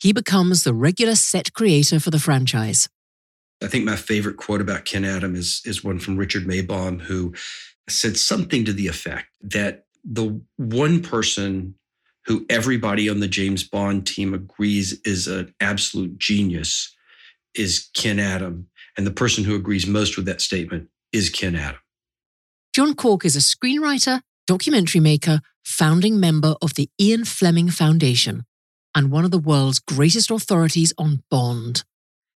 He 0.00 0.12
becomes 0.12 0.64
the 0.64 0.74
regular 0.74 1.14
set 1.14 1.52
creator 1.52 2.00
for 2.00 2.10
the 2.10 2.18
franchise. 2.18 2.88
I 3.62 3.68
think 3.68 3.84
my 3.84 3.96
favorite 3.96 4.38
quote 4.38 4.62
about 4.62 4.86
Ken 4.86 5.04
Adam 5.04 5.36
is, 5.36 5.62
is 5.64 5.84
one 5.84 5.98
from 5.98 6.16
Richard 6.16 6.44
Maibaum, 6.44 7.02
who 7.02 7.34
said 7.88 8.16
something 8.16 8.64
to 8.64 8.72
the 8.72 8.88
effect 8.88 9.28
that 9.42 9.84
the 10.02 10.40
one 10.56 11.02
person 11.02 11.74
who 12.26 12.46
everybody 12.48 13.10
on 13.10 13.20
the 13.20 13.28
James 13.28 13.62
Bond 13.62 14.06
team 14.06 14.32
agrees 14.32 14.98
is 15.04 15.28
an 15.28 15.54
absolute 15.60 16.18
genius 16.18 16.94
is 17.54 17.90
Ken 17.94 18.18
Adam. 18.18 18.68
And 18.96 19.06
the 19.06 19.12
person 19.12 19.44
who 19.44 19.54
agrees 19.54 19.86
most 19.86 20.16
with 20.16 20.26
that 20.26 20.40
statement 20.40 20.88
is 21.12 21.28
Ken 21.28 21.54
Adam. 21.54 21.80
John 22.74 22.94
Cork 22.94 23.24
is 23.24 23.36
a 23.36 23.38
screenwriter, 23.38 24.20
documentary 24.48 25.00
maker, 25.00 25.40
founding 25.64 26.18
member 26.18 26.56
of 26.60 26.74
the 26.74 26.90
Ian 27.00 27.24
Fleming 27.24 27.70
Foundation, 27.70 28.42
and 28.96 29.12
one 29.12 29.24
of 29.24 29.30
the 29.30 29.38
world's 29.38 29.78
greatest 29.78 30.28
authorities 30.28 30.92
on 30.98 31.22
Bond. 31.30 31.84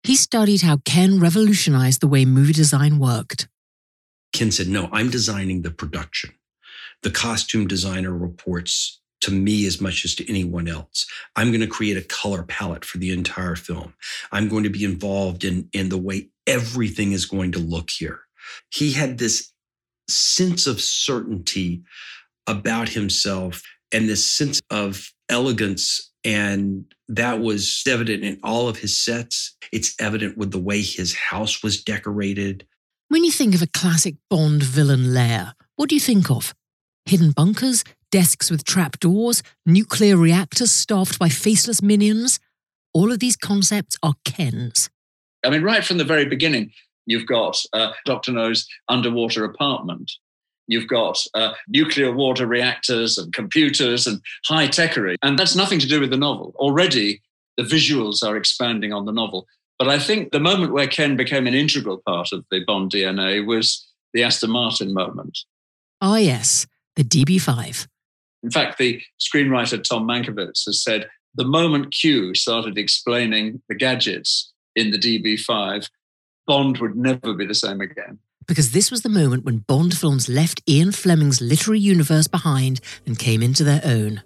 He 0.02 0.14
studied 0.14 0.60
how 0.60 0.76
Ken 0.84 1.18
revolutionized 1.18 2.02
the 2.02 2.06
way 2.06 2.26
movie 2.26 2.52
design 2.52 2.98
worked. 2.98 3.48
Ken 4.34 4.50
said, 4.50 4.68
No, 4.68 4.90
I'm 4.92 5.08
designing 5.08 5.62
the 5.62 5.70
production. 5.70 6.34
The 7.02 7.10
costume 7.10 7.66
designer 7.66 8.12
reports 8.12 9.00
to 9.22 9.30
me 9.30 9.64
as 9.64 9.80
much 9.80 10.04
as 10.04 10.14
to 10.16 10.28
anyone 10.28 10.68
else. 10.68 11.06
I'm 11.34 11.48
going 11.48 11.62
to 11.62 11.66
create 11.66 11.96
a 11.96 12.02
color 12.02 12.42
palette 12.42 12.84
for 12.84 12.98
the 12.98 13.10
entire 13.10 13.56
film. 13.56 13.94
I'm 14.30 14.50
going 14.50 14.64
to 14.64 14.70
be 14.70 14.84
involved 14.84 15.44
in, 15.44 15.70
in 15.72 15.88
the 15.88 15.96
way 15.96 16.28
everything 16.46 17.12
is 17.12 17.24
going 17.24 17.52
to 17.52 17.58
look 17.58 17.88
here. 17.88 18.20
He 18.70 18.92
had 18.92 19.16
this 19.16 19.54
sense 20.08 20.66
of 20.66 20.80
certainty 20.80 21.82
about 22.46 22.88
himself 22.88 23.62
and 23.92 24.08
this 24.08 24.28
sense 24.30 24.60
of 24.70 25.12
elegance 25.28 26.12
and 26.26 26.84
that 27.08 27.38
was 27.38 27.84
evident 27.86 28.24
in 28.24 28.40
all 28.42 28.68
of 28.68 28.78
his 28.78 28.98
sets. 28.98 29.56
It's 29.72 29.94
evident 30.00 30.36
with 30.36 30.50
the 30.50 30.58
way 30.58 30.82
his 30.82 31.14
house 31.14 31.62
was 31.62 31.82
decorated. 31.82 32.66
When 33.08 33.22
you 33.22 33.30
think 33.30 33.54
of 33.54 33.62
a 33.62 33.68
classic 33.68 34.16
Bond 34.28 34.64
villain 34.64 35.14
lair, 35.14 35.54
what 35.76 35.88
do 35.88 35.94
you 35.94 36.00
think 36.00 36.28
of? 36.28 36.52
Hidden 37.04 37.30
bunkers, 37.30 37.84
desks 38.10 38.50
with 38.50 38.64
trapdoors, 38.64 39.44
nuclear 39.64 40.16
reactors 40.16 40.72
staffed 40.72 41.16
by 41.16 41.28
faceless 41.28 41.80
minions? 41.80 42.40
All 42.92 43.12
of 43.12 43.20
these 43.20 43.36
concepts 43.36 43.96
are 44.02 44.14
Ken's. 44.24 44.90
I 45.44 45.50
mean, 45.50 45.62
right 45.62 45.84
from 45.84 45.98
the 45.98 46.04
very 46.04 46.24
beginning, 46.24 46.72
you've 47.06 47.26
got 47.26 47.56
uh, 47.72 47.92
Dr. 48.04 48.32
No's 48.32 48.66
underwater 48.88 49.44
apartment, 49.44 50.10
You've 50.66 50.88
got 50.88 51.18
uh, 51.34 51.52
nuclear 51.68 52.12
water 52.12 52.46
reactors 52.46 53.18
and 53.18 53.32
computers 53.32 54.06
and 54.06 54.20
high 54.46 54.66
techery. 54.66 55.16
And 55.22 55.38
that's 55.38 55.54
nothing 55.54 55.78
to 55.78 55.86
do 55.86 56.00
with 56.00 56.10
the 56.10 56.16
novel. 56.16 56.54
Already, 56.56 57.22
the 57.56 57.62
visuals 57.62 58.22
are 58.24 58.36
expanding 58.36 58.92
on 58.92 59.04
the 59.04 59.12
novel. 59.12 59.46
But 59.78 59.88
I 59.88 59.98
think 59.98 60.32
the 60.32 60.40
moment 60.40 60.72
where 60.72 60.88
Ken 60.88 61.16
became 61.16 61.46
an 61.46 61.54
integral 61.54 62.02
part 62.06 62.32
of 62.32 62.44
the 62.50 62.64
Bond 62.66 62.90
DNA 62.90 63.46
was 63.46 63.86
the 64.12 64.22
Aston 64.22 64.50
Martin 64.50 64.92
moment. 64.92 65.38
Ah, 66.00 66.16
yes, 66.16 66.66
the 66.96 67.04
DB5. 67.04 67.86
In 68.42 68.50
fact, 68.50 68.78
the 68.78 69.02
screenwriter 69.20 69.82
Tom 69.82 70.06
Mankiewicz 70.06 70.64
has 70.66 70.82
said 70.82 71.08
the 71.34 71.44
moment 71.44 71.94
Q 71.94 72.34
started 72.34 72.78
explaining 72.78 73.62
the 73.68 73.74
gadgets 73.74 74.52
in 74.74 74.90
the 74.90 74.98
DB5, 74.98 75.88
Bond 76.46 76.78
would 76.78 76.96
never 76.96 77.34
be 77.34 77.46
the 77.46 77.54
same 77.54 77.80
again 77.80 78.18
because 78.46 78.72
this 78.72 78.90
was 78.90 79.02
the 79.02 79.08
moment 79.08 79.44
when 79.44 79.58
Bond 79.58 79.96
films 79.96 80.28
left 80.28 80.62
Ian 80.68 80.92
Fleming's 80.92 81.40
literary 81.40 81.80
universe 81.80 82.28
behind 82.28 82.80
and 83.04 83.18
came 83.18 83.42
into 83.42 83.64
their 83.64 83.80
own. 83.84 84.22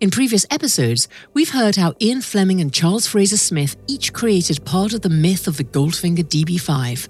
In 0.00 0.10
previous 0.10 0.46
episodes, 0.50 1.08
we've 1.34 1.50
heard 1.50 1.76
how 1.76 1.94
Ian 2.00 2.20
Fleming 2.20 2.60
and 2.60 2.72
Charles 2.72 3.06
Fraser 3.06 3.36
Smith 3.36 3.76
each 3.88 4.12
created 4.12 4.64
part 4.64 4.92
of 4.92 5.00
the 5.00 5.08
myth 5.08 5.48
of 5.48 5.56
the 5.56 5.64
Goldfinger 5.64 6.22
DB5. 6.24 7.08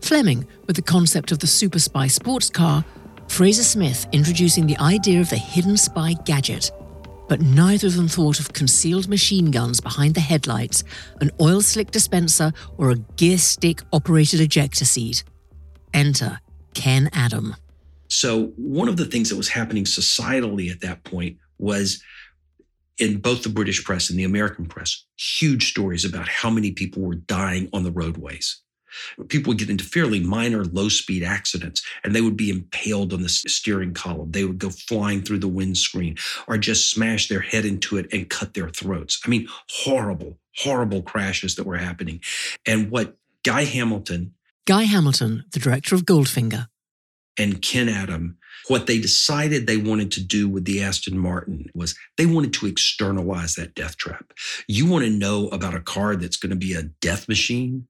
Fleming 0.00 0.46
with 0.66 0.76
the 0.76 0.82
concept 0.82 1.32
of 1.32 1.40
the 1.40 1.46
super 1.46 1.78
spy 1.78 2.06
sports 2.06 2.48
car, 2.48 2.84
Fraser 3.28 3.64
Smith 3.64 4.06
introducing 4.12 4.66
the 4.66 4.78
idea 4.78 5.20
of 5.20 5.28
the 5.28 5.36
hidden 5.36 5.76
spy 5.76 6.14
gadget. 6.24 6.70
But 7.28 7.40
neither 7.40 7.86
of 7.86 7.96
them 7.96 8.08
thought 8.08 8.40
of 8.40 8.52
concealed 8.52 9.08
machine 9.08 9.50
guns 9.50 9.80
behind 9.80 10.14
the 10.14 10.20
headlights, 10.20 10.84
an 11.20 11.30
oil 11.40 11.60
slick 11.60 11.90
dispenser, 11.90 12.52
or 12.76 12.90
a 12.90 12.96
gear 13.16 13.38
stick 13.38 13.80
operated 13.92 14.40
ejector 14.40 14.84
seat. 14.84 15.24
Enter 15.92 16.40
Ken 16.74 17.08
Adam. 17.12 17.56
So, 18.08 18.52
one 18.56 18.88
of 18.88 18.96
the 18.96 19.06
things 19.06 19.30
that 19.30 19.36
was 19.36 19.48
happening 19.48 19.84
societally 19.84 20.70
at 20.70 20.80
that 20.82 21.04
point 21.04 21.38
was 21.58 22.02
in 22.98 23.18
both 23.18 23.42
the 23.42 23.48
British 23.48 23.82
press 23.84 24.10
and 24.10 24.18
the 24.18 24.24
American 24.24 24.66
press, 24.66 25.04
huge 25.16 25.70
stories 25.70 26.04
about 26.04 26.28
how 26.28 26.50
many 26.50 26.72
people 26.72 27.02
were 27.02 27.14
dying 27.14 27.68
on 27.72 27.82
the 27.82 27.90
roadways. 27.90 28.60
People 29.28 29.50
would 29.50 29.58
get 29.58 29.70
into 29.70 29.84
fairly 29.84 30.20
minor 30.20 30.64
low 30.64 30.88
speed 30.88 31.22
accidents 31.22 31.82
and 32.02 32.14
they 32.14 32.20
would 32.20 32.36
be 32.36 32.50
impaled 32.50 33.12
on 33.12 33.22
the 33.22 33.28
steering 33.28 33.94
column. 33.94 34.30
They 34.30 34.44
would 34.44 34.58
go 34.58 34.70
flying 34.70 35.22
through 35.22 35.40
the 35.40 35.48
windscreen 35.48 36.16
or 36.46 36.58
just 36.58 36.90
smash 36.90 37.28
their 37.28 37.40
head 37.40 37.64
into 37.64 37.96
it 37.96 38.12
and 38.12 38.28
cut 38.28 38.54
their 38.54 38.68
throats. 38.68 39.20
I 39.24 39.28
mean, 39.28 39.48
horrible, 39.70 40.38
horrible 40.56 41.02
crashes 41.02 41.54
that 41.56 41.66
were 41.66 41.76
happening. 41.76 42.20
And 42.66 42.90
what 42.90 43.16
Guy 43.44 43.64
Hamilton 43.64 44.34
Guy 44.66 44.84
Hamilton, 44.84 45.44
the 45.52 45.60
director 45.60 45.94
of 45.94 46.06
Goldfinger. 46.06 46.68
And 47.38 47.60
Ken 47.60 47.88
Adam, 47.88 48.38
what 48.68 48.86
they 48.86 48.98
decided 48.98 49.66
they 49.66 49.76
wanted 49.76 50.10
to 50.12 50.24
do 50.24 50.48
with 50.48 50.64
the 50.64 50.82
Aston 50.82 51.18
Martin 51.18 51.66
was 51.74 51.94
they 52.16 52.24
wanted 52.24 52.54
to 52.54 52.66
externalize 52.66 53.56
that 53.56 53.74
death 53.74 53.98
trap. 53.98 54.32
You 54.66 54.86
want 54.86 55.04
to 55.04 55.10
know 55.10 55.48
about 55.48 55.74
a 55.74 55.80
car 55.80 56.16
that's 56.16 56.38
going 56.38 56.50
to 56.50 56.56
be 56.56 56.72
a 56.72 56.84
death 56.84 57.28
machine? 57.28 57.88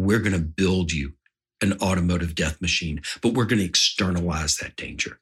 We're 0.00 0.20
going 0.20 0.32
to 0.32 0.38
build 0.38 0.92
you 0.92 1.12
an 1.60 1.74
automotive 1.82 2.34
death 2.34 2.60
machine, 2.62 3.02
but 3.20 3.34
we're 3.34 3.44
going 3.44 3.58
to 3.58 3.66
externalize 3.66 4.56
that 4.56 4.74
danger. 4.76 5.20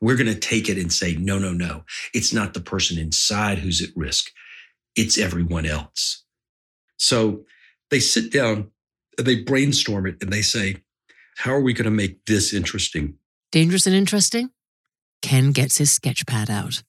We're 0.00 0.16
going 0.16 0.32
to 0.32 0.38
take 0.38 0.68
it 0.68 0.78
and 0.78 0.92
say, 0.92 1.16
no, 1.16 1.40
no, 1.40 1.52
no. 1.52 1.84
It's 2.14 2.32
not 2.32 2.54
the 2.54 2.60
person 2.60 2.98
inside 2.98 3.58
who's 3.58 3.82
at 3.82 3.88
risk. 3.96 4.30
It's 4.94 5.18
everyone 5.18 5.66
else. 5.66 6.24
So 6.98 7.44
they 7.90 7.98
sit 7.98 8.30
down, 8.30 8.70
they 9.18 9.42
brainstorm 9.42 10.06
it, 10.06 10.18
and 10.22 10.32
they 10.32 10.42
say, 10.42 10.76
how 11.38 11.52
are 11.52 11.60
we 11.60 11.72
going 11.72 11.86
to 11.86 11.90
make 11.90 12.24
this 12.26 12.54
interesting? 12.54 13.14
Dangerous 13.50 13.88
and 13.88 13.96
interesting? 13.96 14.50
Ken 15.20 15.50
gets 15.50 15.78
his 15.78 15.90
sketch 15.90 16.24
pad 16.26 16.48
out. 16.48 16.84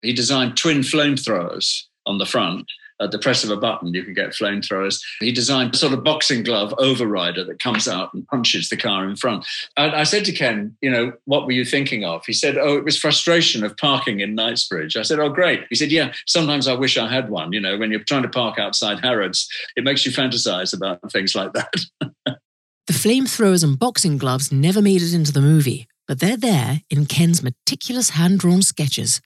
He 0.00 0.14
designed 0.14 0.56
twin 0.56 0.78
flamethrowers 0.78 1.82
on 2.06 2.16
the 2.16 2.26
front 2.26 2.66
at 3.02 3.10
the 3.10 3.18
press 3.18 3.44
of 3.44 3.50
a 3.50 3.56
button, 3.56 3.92
you 3.92 4.02
can 4.02 4.14
get 4.14 4.30
flamethrowers. 4.30 5.02
He 5.20 5.32
designed 5.32 5.74
a 5.74 5.78
sort 5.78 5.92
of 5.92 6.04
boxing 6.04 6.42
glove 6.42 6.74
overrider 6.78 7.46
that 7.46 7.60
comes 7.60 7.88
out 7.88 8.14
and 8.14 8.26
punches 8.28 8.68
the 8.68 8.76
car 8.76 9.08
in 9.08 9.16
front. 9.16 9.46
And 9.76 9.94
I 9.94 10.04
said 10.04 10.24
to 10.26 10.32
Ken, 10.32 10.76
you 10.80 10.90
know, 10.90 11.12
what 11.24 11.46
were 11.46 11.52
you 11.52 11.64
thinking 11.64 12.04
of? 12.04 12.24
He 12.26 12.32
said, 12.32 12.56
oh, 12.56 12.76
it 12.76 12.84
was 12.84 12.96
frustration 12.96 13.64
of 13.64 13.76
parking 13.76 14.20
in 14.20 14.34
Knightsbridge. 14.34 14.96
I 14.96 15.02
said, 15.02 15.18
oh, 15.18 15.28
great. 15.28 15.64
He 15.68 15.74
said, 15.74 15.92
yeah, 15.92 16.12
sometimes 16.26 16.68
I 16.68 16.74
wish 16.74 16.96
I 16.96 17.12
had 17.12 17.30
one. 17.30 17.52
You 17.52 17.60
know, 17.60 17.76
when 17.76 17.90
you're 17.90 18.04
trying 18.04 18.22
to 18.22 18.28
park 18.28 18.58
outside 18.58 19.00
Harrods, 19.00 19.48
it 19.76 19.84
makes 19.84 20.06
you 20.06 20.12
fantasize 20.12 20.74
about 20.74 21.00
things 21.10 21.34
like 21.34 21.52
that. 21.52 21.74
the 22.00 22.38
flamethrowers 22.92 23.64
and 23.64 23.78
boxing 23.78 24.18
gloves 24.18 24.52
never 24.52 24.80
made 24.80 25.02
it 25.02 25.14
into 25.14 25.32
the 25.32 25.40
movie, 25.40 25.86
but 26.06 26.20
they're 26.20 26.36
there 26.36 26.82
in 26.90 27.06
Ken's 27.06 27.42
meticulous 27.42 28.10
hand 28.10 28.38
drawn 28.38 28.62
sketches. 28.62 29.20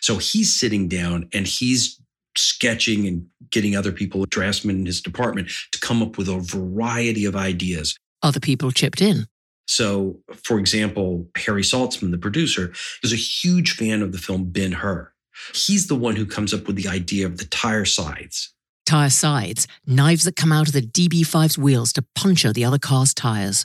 So 0.00 0.16
he's 0.16 0.58
sitting 0.58 0.88
down 0.88 1.28
and 1.32 1.46
he's 1.46 2.00
sketching 2.36 3.06
and 3.06 3.26
getting 3.50 3.76
other 3.76 3.92
people, 3.92 4.24
draftsmen 4.26 4.76
in 4.76 4.86
his 4.86 5.00
department, 5.00 5.50
to 5.72 5.80
come 5.80 6.02
up 6.02 6.18
with 6.18 6.28
a 6.28 6.38
variety 6.38 7.24
of 7.24 7.36
ideas. 7.36 7.96
Other 8.22 8.40
people 8.40 8.70
chipped 8.70 9.00
in. 9.00 9.26
So, 9.66 10.18
for 10.34 10.58
example, 10.58 11.28
Harry 11.36 11.62
Saltzman, 11.62 12.10
the 12.10 12.18
producer, 12.18 12.72
is 13.02 13.12
a 13.12 13.16
huge 13.16 13.72
fan 13.72 14.02
of 14.02 14.12
the 14.12 14.18
film 14.18 14.50
Ben 14.50 14.72
Hur. 14.72 15.12
He's 15.54 15.86
the 15.86 15.96
one 15.96 16.16
who 16.16 16.26
comes 16.26 16.52
up 16.52 16.66
with 16.66 16.76
the 16.76 16.88
idea 16.88 17.26
of 17.26 17.38
the 17.38 17.46
tire 17.46 17.84
sides. 17.84 18.52
Tire 18.84 19.10
sides, 19.10 19.66
knives 19.86 20.24
that 20.24 20.36
come 20.36 20.52
out 20.52 20.66
of 20.66 20.74
the 20.74 20.82
DB5's 20.82 21.56
wheels 21.56 21.92
to 21.94 22.04
puncture 22.14 22.52
the 22.52 22.64
other 22.64 22.78
car's 22.78 23.14
tires. 23.14 23.64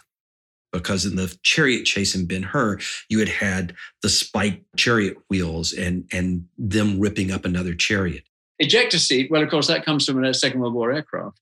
Because 0.71 1.05
in 1.05 1.15
the 1.15 1.35
chariot 1.43 1.85
chase 1.85 2.13
in 2.13 2.27
Ben 2.27 2.43
Hur, 2.43 2.77
you 3.09 3.19
had 3.19 3.29
had 3.29 3.75
the 4.01 4.09
spiked 4.09 4.63
chariot 4.75 5.17
wheels 5.29 5.73
and, 5.73 6.07
and 6.11 6.45
them 6.57 6.99
ripping 6.99 7.31
up 7.31 7.45
another 7.45 7.73
chariot. 7.73 8.23
Ejector 8.59 8.97
seat, 8.97 9.29
well, 9.29 9.43
of 9.43 9.49
course, 9.49 9.67
that 9.67 9.85
comes 9.85 10.05
from 10.05 10.23
a 10.23 10.33
Second 10.33 10.59
World 10.61 10.73
War 10.73 10.91
aircraft. 10.91 11.39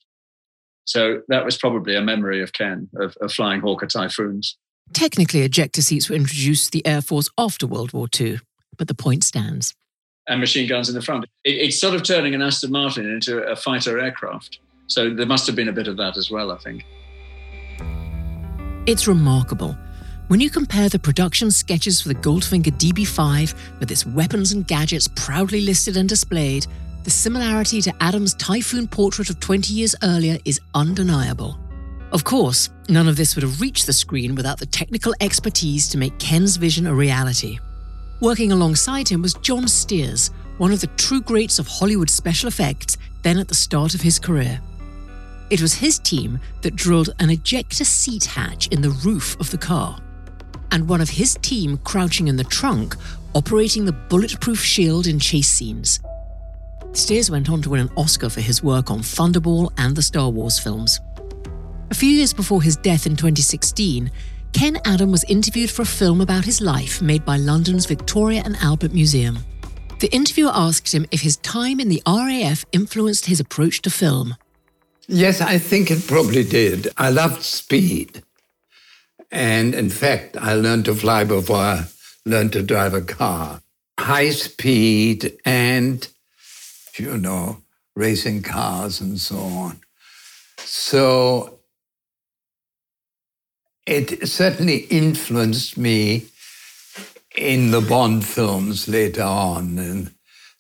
So 0.86 1.22
that 1.30 1.46
was 1.46 1.58
probably 1.58 1.96
a 1.96 2.02
memory 2.02 2.42
of 2.44 2.54
Ken, 2.54 2.90
of, 2.98 3.18
of 3.22 3.32
flying 3.32 3.62
Hawker 3.62 3.88
Typhoons. 3.88 4.58
Technically, 4.94 5.42
ejector 5.42 5.82
seats 5.82 6.10
were 6.10 6.16
introduced 6.16 6.66
to 6.66 6.72
the 6.72 6.86
Air 6.86 7.02
Force 7.02 7.30
after 7.38 7.66
World 7.66 7.94
War 7.94 8.08
II, 8.20 8.40
but 8.78 8.88
the 8.88 8.94
point 8.94 9.24
stands. 9.24 9.74
And 10.28 10.40
machine 10.40 10.68
guns 10.68 10.90
in 10.90 10.96
the 10.96 11.02
front. 11.02 11.26
It, 11.44 11.52
it's 11.52 11.80
sort 11.80 11.96
of 11.96 12.04
turning 12.04 12.36
an 12.36 12.42
Aston 12.42 12.72
Martin 12.72 13.10
into 13.10 13.42
a 13.44 13.56
fighter 13.56 14.00
aircraft. 14.00 14.60
So 14.88 15.10
there 15.10 15.26
must 15.26 15.48
have 15.48 15.56
been 15.56 15.70
a 15.70 15.74
bit 15.74 15.88
of 15.88 15.98
that 15.98 16.18
as 16.18 16.30
well, 16.30 16.52
I 16.52 16.58
think. 16.58 16.86
It's 18.86 19.08
remarkable. 19.08 19.76
When 20.28 20.40
you 20.40 20.50
compare 20.50 20.90
the 20.90 21.00
production 21.00 21.50
sketches 21.50 22.02
for 22.02 22.10
the 22.10 22.16
Goldfinger 22.16 22.72
DB5 22.78 23.80
with 23.80 23.92
its 23.92 24.06
weapons 24.06 24.52
and 24.52 24.68
gadgets 24.68 25.08
proudly 25.16 25.62
listed 25.62 25.98
and 25.98 26.10
displayed 26.10 26.68
the 27.06 27.12
similarity 27.12 27.84
to 27.84 27.94
Adam's 28.02 28.34
typhoon 28.34 28.88
portrait 28.88 29.30
of 29.30 29.40
20 29.40 29.72
years 29.72 29.96
earlier 30.02 30.40
is 30.44 30.60
undeniable. 30.74 31.56
Of 32.12 32.24
course, 32.24 32.72
none 32.90 33.08
of 33.08 33.16
this 33.16 33.36
would 33.36 33.44
have 33.44 33.62
reached 33.62 33.86
the 33.86 33.94
screen 33.94 34.34
without 34.34 34.58
the 34.58 34.66
technical 34.66 35.14
expertise 35.22 35.88
to 35.90 36.00
make 36.00 36.18
Ken's 36.18 36.58
vision 36.58 36.88
a 36.88 36.96
reality. 36.96 37.60
Working 38.22 38.52
alongside 38.52 39.08
him 39.08 39.22
was 39.22 39.36
John 39.36 39.68
Stears, 39.68 40.32
one 40.58 40.72
of 40.72 40.82
the 40.82 40.88
true 40.98 41.22
greats 41.22 41.60
of 41.60 41.68
Hollywood 41.68 42.10
special 42.10 42.48
effects, 42.48 42.98
then 43.22 43.38
at 43.38 43.48
the 43.48 43.56
start 43.56 43.94
of 43.94 44.02
his 44.02 44.18
career. 44.18 44.60
It 45.52 45.62
was 45.62 45.76
his 45.76 46.00
team 46.00 46.40
that 46.64 46.76
drilled 46.76 47.12
an 47.20 47.30
ejector 47.30 47.86
seat 47.86 48.26
hatch 48.26 48.68
in 48.70 48.82
the 48.82 48.98
roof 49.06 49.40
of 49.40 49.52
the 49.52 49.60
car, 49.60 50.00
and 50.72 50.90
one 50.90 51.02
of 51.02 51.10
his 51.10 51.36
team 51.44 51.78
crouching 51.84 52.30
in 52.30 52.36
the 52.36 52.44
trunk, 52.46 52.96
operating 53.36 53.86
the 53.86 53.92
bulletproof 53.92 54.60
shield 54.60 55.06
in 55.06 55.20
chase 55.20 55.50
scenes. 55.50 56.00
Stears 56.96 57.30
went 57.30 57.50
on 57.50 57.62
to 57.62 57.70
win 57.70 57.82
an 57.82 57.92
Oscar 57.98 58.30
for 58.30 58.40
his 58.40 58.64
work 58.64 58.90
on 58.90 59.00
Thunderball 59.00 59.70
and 59.78 59.96
the 59.96 60.02
Star 60.02 60.30
Wars 60.30 60.58
films. 60.58 61.02
A 61.92 61.94
few 61.94 62.08
years 62.10 62.32
before 62.32 62.62
his 62.62 62.78
death 62.78 63.06
in 63.06 63.18
2016, 63.18 64.10
Ken 64.54 64.80
Adam 64.86 65.12
was 65.12 65.26
interviewed 65.26 65.70
for 65.70 65.82
a 65.82 65.86
film 65.86 66.22
about 66.22 66.46
his 66.46 66.62
life 66.62 67.02
made 67.02 67.26
by 67.26 67.36
London's 67.36 67.86
Victoria 67.86 68.42
and 68.46 68.56
Albert 68.62 68.94
Museum. 68.94 69.40
The 70.00 70.08
interviewer 70.14 70.52
asked 70.54 70.94
him 70.94 71.06
if 71.12 71.20
his 71.20 71.36
time 71.38 71.82
in 71.82 71.90
the 71.90 72.02
RAF 72.08 72.66
influenced 72.72 73.26
his 73.26 73.42
approach 73.42 73.82
to 73.82 73.90
film. 73.90 74.36
Yes, 75.08 75.42
I 75.42 75.58
think 75.58 75.92
it 75.92 76.08
probably 76.08 76.46
did. 76.46 76.88
I 76.98 77.10
loved 77.10 77.44
speed. 77.44 78.24
And 79.32 79.76
in 79.76 79.90
fact, 79.90 80.38
I 80.38 80.54
learned 80.54 80.86
to 80.86 80.96
fly 80.96 81.26
before 81.26 81.58
I 81.58 81.84
learned 82.26 82.54
to 82.54 82.64
drive 82.64 82.94
a 82.94 83.02
car. 83.02 83.62
High 84.00 84.30
speed 84.30 85.38
and 85.44 86.08
you 86.98 87.18
know, 87.18 87.62
racing 87.96 88.42
cars 88.42 89.02
and 89.02 89.20
so 89.20 89.38
on. 89.38 89.80
So 90.58 91.60
it 93.86 94.28
certainly 94.28 94.78
influenced 94.90 95.78
me 95.78 96.26
in 97.36 97.72
the 97.72 97.82
Bond 97.82 98.26
films 98.26 98.88
later 98.88 99.24
on, 99.24 99.78
in 99.78 100.12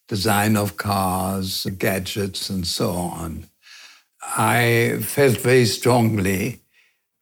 design 0.07 0.55
of 0.55 0.77
cars, 0.77 1.65
gadgets, 1.77 2.49
and 2.49 2.67
so 2.67 2.91
on. 2.91 3.47
I 4.21 4.99
felt 5.01 5.37
very 5.37 5.65
strongly 5.65 6.61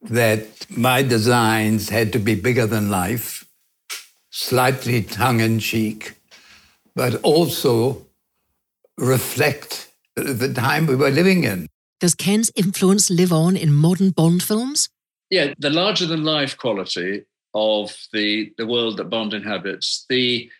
that 0.02 0.66
my 0.70 1.02
designs 1.02 1.88
had 1.88 2.12
to 2.12 2.18
be 2.18 2.34
bigger 2.34 2.66
than 2.66 2.90
life, 2.90 3.46
slightly 4.30 5.02
tongue 5.02 5.40
in 5.40 5.58
cheek, 5.60 6.14
but 6.94 7.14
also 7.22 8.04
reflect 8.98 9.92
the 10.16 10.52
time 10.52 10.86
we 10.86 10.96
were 10.96 11.10
living 11.10 11.44
in. 11.44 11.68
Does 12.00 12.14
Ken's 12.14 12.50
influence 12.54 13.10
live 13.10 13.32
on 13.32 13.56
in 13.56 13.72
modern 13.72 14.10
Bond 14.10 14.42
films? 14.42 14.88
Yeah, 15.30 15.54
the 15.58 15.70
larger 15.70 16.06
than 16.06 16.24
life 16.24 16.56
quality 16.56 17.24
of 17.54 17.96
the 18.12 18.52
the 18.58 18.66
world 18.66 18.96
that 18.98 19.10
Bond 19.10 19.32
inhabits, 19.32 20.04
the 20.08 20.50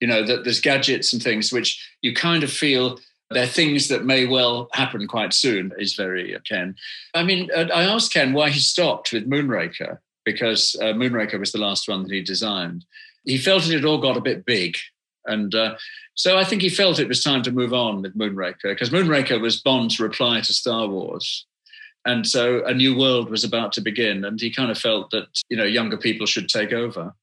you 0.00 0.06
know 0.06 0.24
that 0.24 0.44
there's 0.44 0.60
gadgets 0.60 1.12
and 1.12 1.22
things 1.22 1.52
which 1.52 1.84
you 2.02 2.14
kind 2.14 2.42
of 2.42 2.52
feel 2.52 2.98
they're 3.30 3.46
things 3.46 3.88
that 3.88 4.04
may 4.04 4.26
well 4.26 4.68
happen 4.72 5.06
quite 5.06 5.32
soon 5.32 5.72
is 5.78 5.94
very 5.94 6.34
uh, 6.34 6.38
Ken. 6.48 6.76
I 7.14 7.22
mean, 7.22 7.50
uh, 7.54 7.68
I 7.74 7.84
asked 7.84 8.12
Ken 8.12 8.32
why 8.32 8.50
he 8.50 8.60
stopped 8.60 9.12
with 9.12 9.28
Moonraker 9.28 9.98
because 10.24 10.76
uh, 10.80 10.92
Moonraker 10.92 11.38
was 11.38 11.52
the 11.52 11.58
last 11.58 11.88
one 11.88 12.02
that 12.02 12.12
he 12.12 12.22
designed. 12.22 12.84
He 13.24 13.38
felt 13.38 13.66
it 13.66 13.72
had 13.72 13.84
all 13.84 14.00
got 14.00 14.16
a 14.16 14.20
bit 14.20 14.44
big 14.44 14.76
and 15.26 15.54
uh, 15.54 15.76
so 16.14 16.36
I 16.36 16.44
think 16.44 16.62
he 16.62 16.68
felt 16.68 16.98
it 16.98 17.08
was 17.08 17.22
time 17.22 17.42
to 17.42 17.52
move 17.52 17.72
on 17.72 18.02
with 18.02 18.16
Moonraker 18.16 18.64
because 18.64 18.90
Moonraker 18.90 19.40
was 19.40 19.60
Bond's 19.60 19.98
reply 20.00 20.40
to 20.40 20.52
Star 20.52 20.86
Wars. 20.86 21.46
And 22.04 22.26
so 22.26 22.64
a 22.64 22.74
new 22.74 22.98
world 22.98 23.30
was 23.30 23.44
about 23.44 23.72
to 23.72 23.80
begin. 23.80 24.24
And 24.24 24.40
he 24.40 24.50
kind 24.50 24.70
of 24.70 24.78
felt 24.78 25.10
that, 25.12 25.26
you 25.48 25.56
know, 25.56 25.64
younger 25.64 25.96
people 25.96 26.26
should 26.26 26.48
take 26.48 26.72
over. 26.72 27.14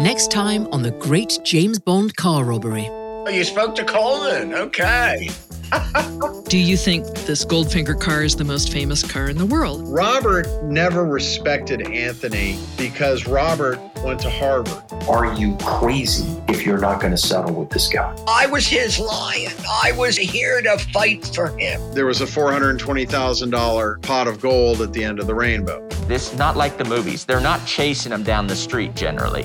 Next 0.00 0.30
time 0.30 0.66
on 0.68 0.82
the 0.82 0.94
great 1.00 1.38
James 1.42 1.78
Bond 1.78 2.14
car 2.16 2.44
robbery. 2.44 2.86
Oh, 2.90 3.28
you 3.28 3.44
spoke 3.44 3.74
to 3.76 3.84
Coleman. 3.84 4.52
Okay. 4.52 5.30
Do 6.48 6.58
you 6.58 6.76
think 6.76 7.06
this 7.26 7.44
Goldfinger 7.44 8.00
car 8.00 8.22
is 8.22 8.36
the 8.36 8.44
most 8.44 8.72
famous 8.72 9.02
car 9.02 9.28
in 9.28 9.36
the 9.36 9.46
world? 9.46 9.82
Robert 9.88 10.46
never 10.62 11.04
respected 11.04 11.82
Anthony 11.88 12.58
because 12.76 13.26
Robert 13.26 13.80
went 14.04 14.20
to 14.20 14.30
Harvard. 14.30 14.82
Are 15.08 15.34
you 15.34 15.56
crazy 15.60 16.40
if 16.48 16.64
you're 16.64 16.78
not 16.78 17.00
going 17.00 17.10
to 17.10 17.18
settle 17.18 17.52
with 17.52 17.70
this 17.70 17.88
guy? 17.88 18.16
I 18.28 18.46
was 18.46 18.66
his 18.66 18.98
lion. 18.98 19.52
I 19.82 19.92
was 19.96 20.16
here 20.16 20.62
to 20.62 20.78
fight 20.92 21.26
for 21.26 21.48
him. 21.58 21.80
There 21.94 22.06
was 22.06 22.20
a 22.20 22.26
$420,000 22.26 24.02
pot 24.02 24.28
of 24.28 24.40
gold 24.40 24.82
at 24.82 24.92
the 24.92 25.02
end 25.02 25.18
of 25.18 25.26
the 25.26 25.34
rainbow. 25.34 25.86
This 26.06 26.32
not 26.36 26.56
like 26.56 26.78
the 26.78 26.84
movies. 26.84 27.24
They're 27.24 27.40
not 27.40 27.64
chasing 27.66 28.12
him 28.12 28.22
down 28.22 28.46
the 28.46 28.56
street 28.56 28.94
generally. 28.94 29.44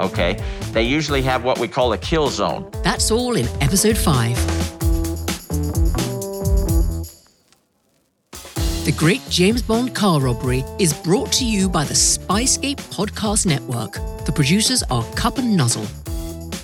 Okay? 0.00 0.42
They 0.72 0.82
usually 0.82 1.22
have 1.22 1.44
what 1.44 1.58
we 1.58 1.68
call 1.68 1.92
a 1.92 1.98
kill 1.98 2.28
zone. 2.28 2.70
That's 2.82 3.10
all 3.10 3.36
in 3.36 3.46
episode 3.60 3.98
5. 3.98 4.67
The 8.88 8.94
Great 8.94 9.20
James 9.28 9.60
Bond 9.60 9.94
Car 9.94 10.18
Robbery 10.18 10.64
is 10.78 10.94
brought 10.94 11.30
to 11.32 11.44
you 11.44 11.68
by 11.68 11.84
the 11.84 11.92
Spyscape 11.92 12.78
Podcast 12.88 13.44
Network. 13.44 13.92
The 14.24 14.32
producers 14.34 14.82
are 14.84 15.04
Cup 15.12 15.36
and 15.36 15.54
Nuzzle. 15.54 15.86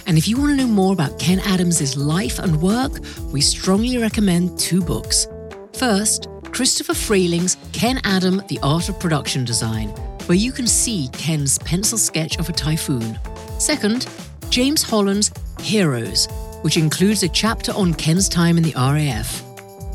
And 0.07 0.17
if 0.17 0.27
you 0.27 0.39
want 0.39 0.53
to 0.53 0.57
know 0.57 0.67
more 0.67 0.95
about 0.95 1.19
Ken 1.19 1.39
Adams' 1.41 1.99
life 1.99 2.39
and 2.39 2.63
work, 2.63 2.93
we 3.31 3.43
strongly 3.43 3.99
recommend 3.99 4.59
two 4.59 4.81
books. 4.81 5.27
First, 5.75 6.29
Christopher 6.45 6.95
Frayling's 6.95 7.59
Ken 7.75 8.01
Adam 8.05 8.41
The 8.49 8.59
Art 8.63 8.89
of 8.89 8.99
Production 8.99 9.45
Design, 9.45 9.89
where 10.25 10.39
you 10.39 10.51
can 10.51 10.67
see 10.67 11.11
Ken's 11.13 11.59
pencil 11.59 11.99
sketch 11.99 12.39
of 12.39 12.49
a 12.49 12.55
typhoon. 12.55 13.19
Second, 13.59 14.09
James 14.49 14.83
Holland's 14.83 15.31
Heroes, 15.61 16.27
which 16.63 16.79
includes 16.79 17.23
a 17.23 17.29
chapter 17.29 17.73
on 17.73 17.93
Ken's 17.93 18.31
time 18.31 18.57
in 18.57 18.63
the 18.63 18.73
RAF. 18.77 19.44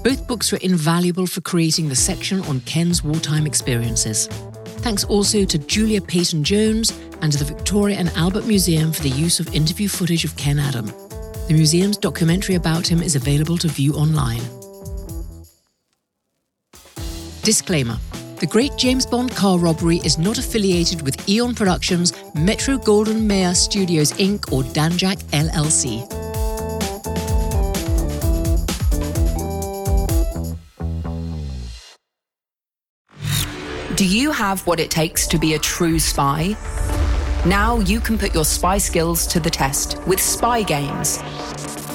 Both 0.01 0.27
books 0.27 0.53
were 0.53 0.59
invaluable 0.59 1.27
for 1.27 1.41
creating 1.41 1.89
the 1.89 1.95
section 1.95 2.41
on 2.43 2.61
Ken's 2.61 3.03
wartime 3.03 3.45
experiences. 3.45 4.27
Thanks 4.79 5.03
also 5.03 5.43
to 5.43 5.57
Julia 5.57 5.99
Peyton 5.99 6.41
Jones 6.41 6.97
and 7.21 7.33
to 7.33 7.37
the 7.37 7.43
Victoria 7.43 7.97
and 7.97 8.07
Albert 8.15 8.45
Museum 8.45 8.93
for 8.93 9.03
the 9.03 9.09
use 9.09 9.41
of 9.41 9.53
interview 9.53 9.89
footage 9.89 10.23
of 10.23 10.37
Ken 10.37 10.57
Adam. 10.57 10.85
The 11.49 11.53
museum's 11.53 11.97
documentary 11.97 12.55
about 12.55 12.87
him 12.87 13.03
is 13.03 13.17
available 13.17 13.57
to 13.57 13.67
view 13.67 13.93
online. 13.93 14.41
Disclaimer 17.43 17.97
The 18.39 18.47
Great 18.49 18.77
James 18.77 19.05
Bond 19.05 19.35
Car 19.35 19.59
Robbery 19.59 19.97
is 20.05 20.17
not 20.17 20.37
affiliated 20.37 21.01
with 21.01 21.27
Eon 21.27 21.55
Productions, 21.55 22.13
Metro 22.35 22.77
Goldwyn 22.77 23.23
Mayer 23.23 23.53
Studios 23.53 24.13
Inc., 24.13 24.49
or 24.53 24.63
Danjaq 24.63 25.17
LLC. 25.31 26.18
Do 33.99 34.07
you 34.07 34.31
have 34.31 34.65
what 34.65 34.79
it 34.79 34.89
takes 34.89 35.27
to 35.27 35.37
be 35.37 35.55
a 35.55 35.59
true 35.59 35.99
spy? 35.99 36.55
Now 37.45 37.79
you 37.79 37.99
can 37.99 38.17
put 38.17 38.33
your 38.33 38.45
spy 38.45 38.77
skills 38.77 39.27
to 39.27 39.41
the 39.41 39.49
test 39.49 40.01
with 40.07 40.21
Spy 40.21 40.63
Games. 40.63 41.19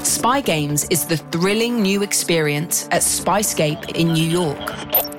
Spy 0.07 0.43
Games 0.43 0.85
is 0.91 1.07
the 1.07 1.17
thrilling 1.17 1.81
new 1.81 2.03
experience 2.03 2.85
at 2.91 3.01
Spyscape 3.01 3.93
in 3.93 4.13
New 4.13 4.29
York. 4.29 4.75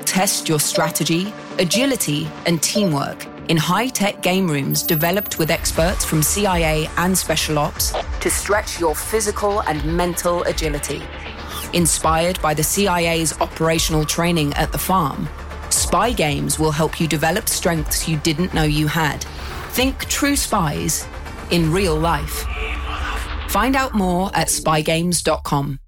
Test 0.05 0.47
your 0.47 0.59
strategy, 0.59 1.33
agility, 1.57 2.27
and 2.45 2.61
teamwork 2.61 3.25
in 3.49 3.57
high 3.57 3.87
tech 3.87 4.21
game 4.21 4.47
rooms 4.47 4.83
developed 4.83 5.39
with 5.39 5.49
experts 5.49 6.05
from 6.05 6.21
CIA 6.21 6.87
and 6.97 7.17
Special 7.17 7.57
Ops 7.57 7.95
to 8.21 8.29
stretch 8.29 8.79
your 8.79 8.93
physical 8.93 9.61
and 9.61 9.83
mental 9.97 10.43
agility. 10.43 11.01
Inspired 11.73 12.39
by 12.43 12.53
the 12.53 12.63
CIA's 12.63 13.33
operational 13.41 14.05
training 14.05 14.53
at 14.53 14.71
the 14.71 14.77
farm, 14.77 15.27
Spy 15.95 16.11
Games 16.11 16.59
will 16.59 16.73
help 16.73 16.99
you 16.99 17.07
develop 17.07 17.47
strengths 17.47 18.05
you 18.05 18.17
didn't 18.17 18.53
know 18.53 18.63
you 18.63 18.85
had. 18.85 19.23
Think 19.69 19.97
true 20.09 20.35
spies 20.35 21.07
in 21.51 21.71
real 21.71 21.95
life. 21.95 22.45
Find 23.47 23.77
out 23.77 23.93
more 23.93 24.29
at 24.33 24.49
spygames.com. 24.49 25.79